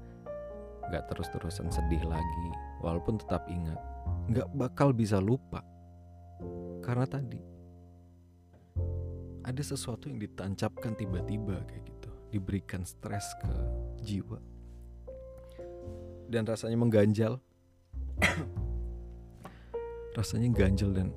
nggak 0.89 1.05
terus-terusan 1.13 1.69
sedih 1.69 2.01
lagi 2.09 2.49
walaupun 2.81 3.21
tetap 3.21 3.45
ingat. 3.53 3.77
Nggak 4.33 4.49
bakal 4.57 4.97
bisa 4.97 5.21
lupa. 5.21 5.61
Karena 6.81 7.05
tadi 7.05 7.41
ada 9.45 9.63
sesuatu 9.65 10.09
yang 10.09 10.21
ditancapkan 10.21 10.97
tiba-tiba 10.97 11.65
kayak 11.69 11.85
gitu 11.85 12.11
diberikan 12.33 12.85
stres 12.89 13.37
ke 13.41 13.53
jiwa. 14.05 14.41
Dan 16.29 16.45
rasanya 16.45 16.77
mengganjal 16.77 17.41
rasanya 20.17 20.49
ganjel 20.53 20.95
dan 20.95 21.13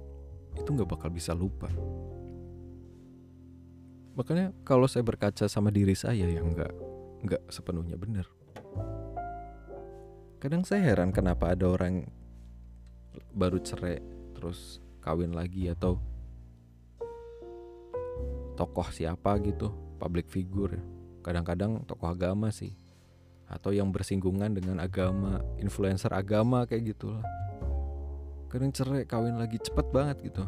itu 0.57 0.67
nggak 0.67 0.89
bakal 0.89 1.09
bisa 1.11 1.31
lupa. 1.31 1.71
Makanya 4.17 4.51
kalau 4.67 4.85
saya 4.91 5.07
berkaca 5.07 5.47
sama 5.47 5.71
diri 5.71 5.95
saya 5.95 6.27
yang 6.27 6.51
nggak 6.51 6.71
nggak 7.23 7.43
sepenuhnya 7.47 7.95
benar. 7.95 8.27
Kadang 10.41 10.65
saya 10.65 10.81
heran 10.83 11.13
kenapa 11.13 11.53
ada 11.53 11.69
orang 11.69 12.09
baru 13.31 13.61
cerai 13.61 14.01
terus 14.35 14.81
kawin 14.99 15.31
lagi 15.31 15.69
atau 15.69 16.01
tokoh 18.59 18.89
siapa 18.91 19.37
gitu 19.45 19.71
public 20.01 20.27
figure. 20.27 20.81
Kadang-kadang 21.21 21.85
tokoh 21.85 22.11
agama 22.11 22.49
sih. 22.49 22.73
Atau 23.47 23.75
yang 23.75 23.91
bersinggungan 23.91 24.55
dengan 24.55 24.79
agama 24.79 25.43
influencer 25.59 26.09
agama 26.15 26.63
kayak 26.63 26.95
gitu 26.95 27.11
lah 27.11 27.25
kadang 28.51 28.75
cerai 28.75 29.07
kawin 29.07 29.39
lagi 29.39 29.55
cepet 29.55 29.87
banget 29.95 30.27
gitu. 30.27 30.43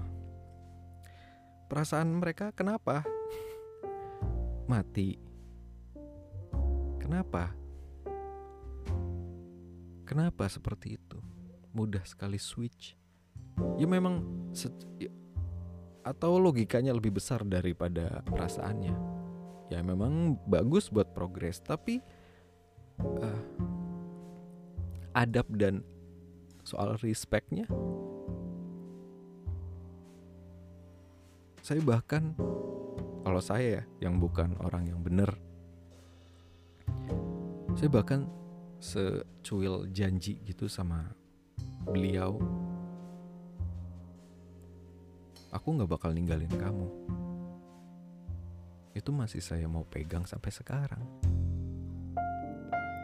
Perasaan 1.71 2.11
mereka 2.19 2.51
kenapa? 2.51 3.07
Mati. 4.67 5.15
Kenapa? 6.99 7.55
Kenapa 10.03 10.51
seperti 10.51 10.99
itu? 10.99 11.17
Mudah 11.71 12.03
sekali 12.03 12.35
switch. 12.35 12.99
Ya 13.79 13.87
memang 13.87 14.19
ya, 14.99 15.07
atau 16.03 16.43
logikanya 16.43 16.91
lebih 16.91 17.15
besar 17.15 17.47
daripada 17.47 18.19
perasaannya. 18.27 18.95
Ya 19.71 19.79
memang 19.79 20.35
bagus 20.43 20.91
buat 20.91 21.15
progres 21.15 21.63
tapi 21.63 22.03
uh, 22.99 23.41
adab 25.15 25.47
dan 25.55 25.87
soal 26.73 26.97
respectnya 26.97 27.69
saya 31.61 31.79
bahkan 31.85 32.33
kalau 33.21 33.39
saya 33.39 33.85
ya 33.85 34.09
yang 34.09 34.17
bukan 34.17 34.57
orang 34.65 34.89
yang 34.89 34.99
benar 35.05 35.37
saya 37.77 37.93
bahkan 37.93 38.25
secuil 38.81 39.85
janji 39.93 40.41
gitu 40.43 40.65
sama 40.65 41.13
beliau 41.85 42.41
aku 45.53 45.77
nggak 45.77 45.89
bakal 45.89 46.09
ninggalin 46.09 46.49
kamu. 46.49 46.89
Itu 48.97 49.13
masih 49.13 49.39
saya 49.39 49.69
mau 49.69 49.85
pegang 49.85 50.25
sampai 50.25 50.49
sekarang. 50.49 51.05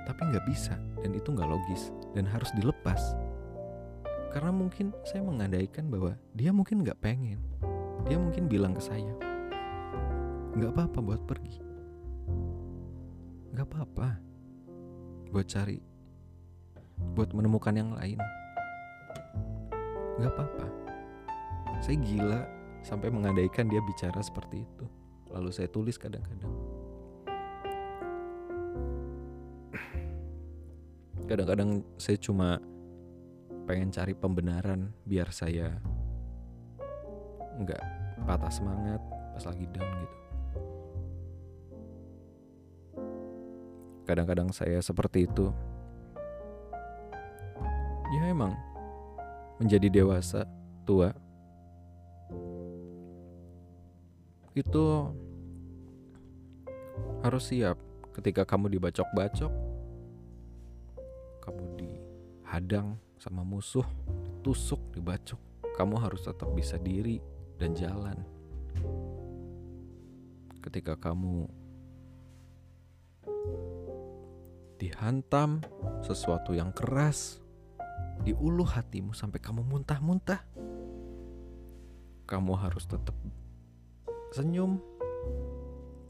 Tapi 0.10 0.22
nggak 0.34 0.46
bisa 0.50 0.74
dan 1.06 1.14
itu 1.14 1.30
nggak 1.30 1.50
logis 1.50 1.94
dan 2.18 2.26
harus 2.26 2.50
dilepas. 2.58 3.14
Karena 4.30 4.52
mungkin 4.54 4.94
saya 5.06 5.26
mengandaikan 5.26 5.90
bahwa 5.90 6.14
dia 6.38 6.54
mungkin 6.54 6.86
nggak 6.86 7.02
pengen. 7.02 7.42
Dia 8.06 8.18
mungkin 8.18 8.46
bilang 8.48 8.78
ke 8.78 8.82
saya, 8.82 9.14
nggak 10.56 10.72
apa-apa 10.74 11.00
buat 11.02 11.22
pergi. 11.26 11.58
Nggak 13.54 13.66
apa-apa 13.66 14.08
buat 15.30 15.46
cari, 15.50 15.82
buat 17.18 17.34
menemukan 17.34 17.74
yang 17.76 17.92
lain. 17.98 18.18
Nggak 20.22 20.32
apa-apa 20.36 20.90
saya 21.80 21.96
gila 22.04 22.42
sampai 22.84 23.08
mengandaikan 23.08 23.72
dia 23.72 23.80
bicara 23.80 24.20
seperti 24.20 24.68
itu. 24.68 24.86
Lalu 25.32 25.50
saya 25.56 25.72
tulis 25.72 25.96
kadang-kadang. 25.96 26.52
Kadang-kadang 31.30 31.86
saya 31.96 32.18
cuma 32.20 32.60
pengen 33.70 33.94
cari 33.94 34.18
pembenaran 34.18 34.90
biar 35.06 35.30
saya 35.30 35.70
nggak 37.62 37.84
patah 38.26 38.50
semangat 38.50 38.98
pas 39.38 39.46
lagi 39.46 39.70
down 39.70 39.94
gitu. 39.94 40.18
Kadang-kadang 44.10 44.50
saya 44.50 44.82
seperti 44.82 45.30
itu. 45.30 45.54
Ya 48.10 48.26
emang 48.26 48.58
menjadi 49.62 50.02
dewasa, 50.02 50.50
tua, 50.82 51.14
itu 54.58 55.14
harus 57.22 57.54
siap 57.54 57.78
ketika 58.18 58.50
kamu 58.50 58.82
dibacok-bacok, 58.82 59.54
kamu 61.46 61.64
dihadang 61.78 62.98
sama 63.20 63.44
musuh, 63.44 63.84
ditusuk, 64.40 64.80
dibacok, 64.96 65.40
kamu 65.76 66.00
harus 66.00 66.24
tetap 66.24 66.48
bisa 66.56 66.80
diri 66.80 67.20
dan 67.60 67.76
jalan. 67.76 68.16
Ketika 70.64 70.96
kamu 70.96 71.52
dihantam 74.80 75.60
sesuatu 76.00 76.56
yang 76.56 76.72
keras 76.72 77.44
di 78.24 78.32
ulu 78.32 78.64
hatimu 78.64 79.12
sampai 79.12 79.44
kamu 79.44 79.68
muntah-muntah, 79.68 80.40
kamu 82.24 82.56
harus 82.56 82.88
tetap 82.88 83.16
senyum, 84.32 84.80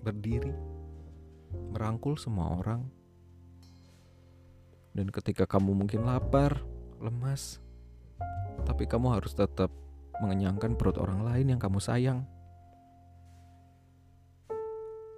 berdiri, 0.06 0.54
merangkul 1.74 2.14
semua 2.22 2.54
orang. 2.62 2.86
Dan 4.94 5.10
ketika 5.10 5.50
kamu 5.50 5.74
mungkin 5.74 6.06
lapar, 6.06 6.69
lemas, 7.00 7.64
tapi 8.68 8.84
kamu 8.84 9.16
harus 9.16 9.32
tetap 9.32 9.72
mengenyangkan 10.20 10.76
perut 10.76 11.00
orang 11.00 11.24
lain 11.24 11.56
yang 11.56 11.60
kamu 11.60 11.80
sayang. 11.80 12.28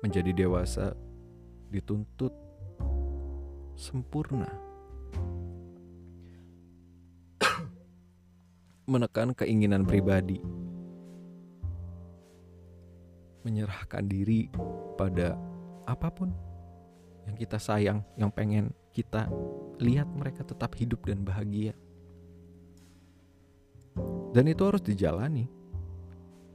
Menjadi 0.02 0.34
dewasa 0.34 0.98
dituntut 1.70 2.34
sempurna. 3.78 4.50
menekan 8.92 9.34
keinginan 9.34 9.86
pribadi, 9.86 10.42
menyerahkan 13.42 14.06
diri 14.06 14.50
pada 14.98 15.38
apa 15.90 16.10
pun 16.14 16.51
yang 17.32 17.40
kita 17.40 17.56
sayang, 17.64 18.04
yang 18.20 18.28
pengen 18.28 18.76
kita 18.92 19.32
lihat 19.80 20.04
mereka 20.12 20.44
tetap 20.44 20.76
hidup 20.76 21.00
dan 21.08 21.24
bahagia. 21.24 21.72
Dan 24.36 24.52
itu 24.52 24.68
harus 24.68 24.84
dijalani 24.84 25.48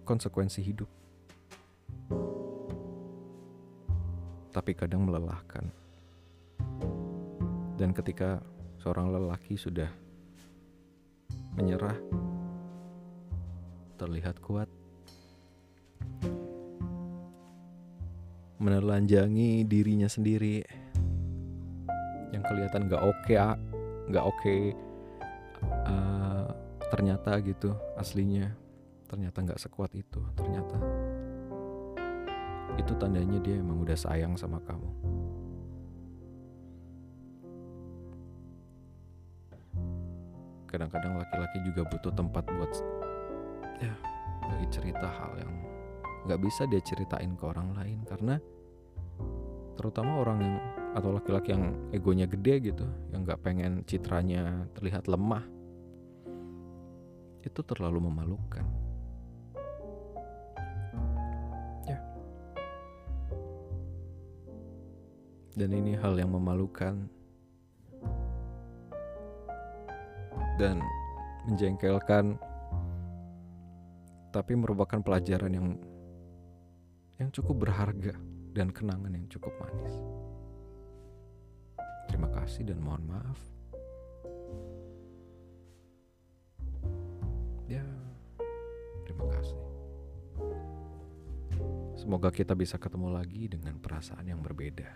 konsekuensi 0.05 0.61
hidup. 0.61 0.91
Tapi 4.53 4.73
kadang 4.77 5.09
melelahkan. 5.09 5.65
Dan 7.81 7.97
ketika 7.97 8.45
seorang 8.81 9.17
lelaki 9.17 9.57
sudah 9.57 9.89
menyerah, 11.57 11.97
terlihat 13.97 14.45
kuat, 14.45 14.69
menelanjangi 18.67 19.63
dirinya 19.63 20.11
sendiri. 20.11 20.67
Yang 22.35 22.43
kelihatan 22.51 22.91
gak 22.91 23.03
oke 23.07 23.15
okay, 23.23 23.39
gak 24.11 24.25
oke 24.27 24.39
okay, 24.43 24.61
uh, 25.87 26.51
ternyata 26.91 27.39
gitu 27.47 27.71
aslinya. 27.95 28.51
Ternyata 29.07 29.39
nggak 29.47 29.63
sekuat 29.63 29.95
itu 29.95 30.19
ternyata. 30.35 30.75
Itu 32.75 32.99
tandanya 32.99 33.39
dia 33.39 33.63
emang 33.63 33.87
udah 33.87 33.95
sayang 33.95 34.35
sama 34.35 34.59
kamu. 34.67 34.91
Kadang-kadang 40.67 41.15
laki-laki 41.17 41.63
juga 41.63 41.87
butuh 41.87 42.13
tempat 42.13 42.45
buat 42.51 42.73
ya 43.79 43.95
bagi 44.51 44.67
cerita 44.75 45.07
hal 45.07 45.39
yang 45.39 45.55
nggak 46.27 46.43
bisa 46.43 46.67
dia 46.67 46.83
ceritain 46.83 47.39
ke 47.39 47.45
orang 47.47 47.71
lain 47.79 48.03
karena 48.03 48.43
terutama 49.77 50.19
orang 50.25 50.39
yang 50.41 50.57
atau 50.97 51.13
laki-laki 51.13 51.53
yang 51.53 51.77
egonya 51.93 52.25
gede 52.25 52.73
gitu 52.73 52.87
yang 53.13 53.29
nggak 53.29 53.45
pengen 53.45 53.85
citranya 53.85 54.65
terlihat 54.73 55.05
lemah 55.05 55.45
itu 57.47 57.61
terlalu 57.63 58.11
memalukan. 58.11 58.67
Ya. 61.87 62.03
Dan 65.55 65.71
ini 65.71 65.95
hal 65.95 66.19
yang 66.19 66.35
memalukan. 66.35 67.07
Dan 70.59 70.83
menjengkelkan 71.47 72.41
tapi 74.35 74.53
merupakan 74.59 75.01
pelajaran 75.01 75.53
yang 75.53 75.69
yang 77.17 77.29
cukup 77.33 77.69
berharga 77.69 78.17
dan 78.57 78.73
kenangan 78.73 79.13
yang 79.13 79.29
cukup 79.29 79.53
manis. 79.61 79.93
Terima 82.09 82.33
kasih 82.33 82.65
dan 82.65 82.81
mohon 82.81 83.05
maaf. 83.05 83.37
Ya, 87.69 87.85
terima 89.05 89.29
kasih. 89.37 89.61
Semoga 92.01 92.33
kita 92.33 92.57
bisa 92.57 92.81
ketemu 92.81 93.13
lagi 93.13 93.53
dengan 93.53 93.77
perasaan 93.77 94.25
yang 94.25 94.41
berbeda. 94.41 94.89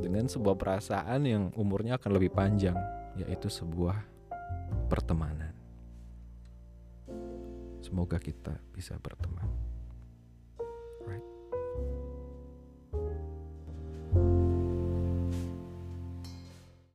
Dengan 0.00 0.24
sebuah 0.24 0.56
perasaan 0.56 1.28
yang 1.28 1.44
umurnya 1.52 2.00
akan 2.00 2.16
lebih 2.16 2.32
panjang, 2.32 2.78
yaitu 3.20 3.52
sebuah 3.52 4.00
pertemanan. 4.88 5.52
Semoga 7.84 8.16
kita 8.16 8.56
bisa 8.72 8.96
berteman. 8.96 9.51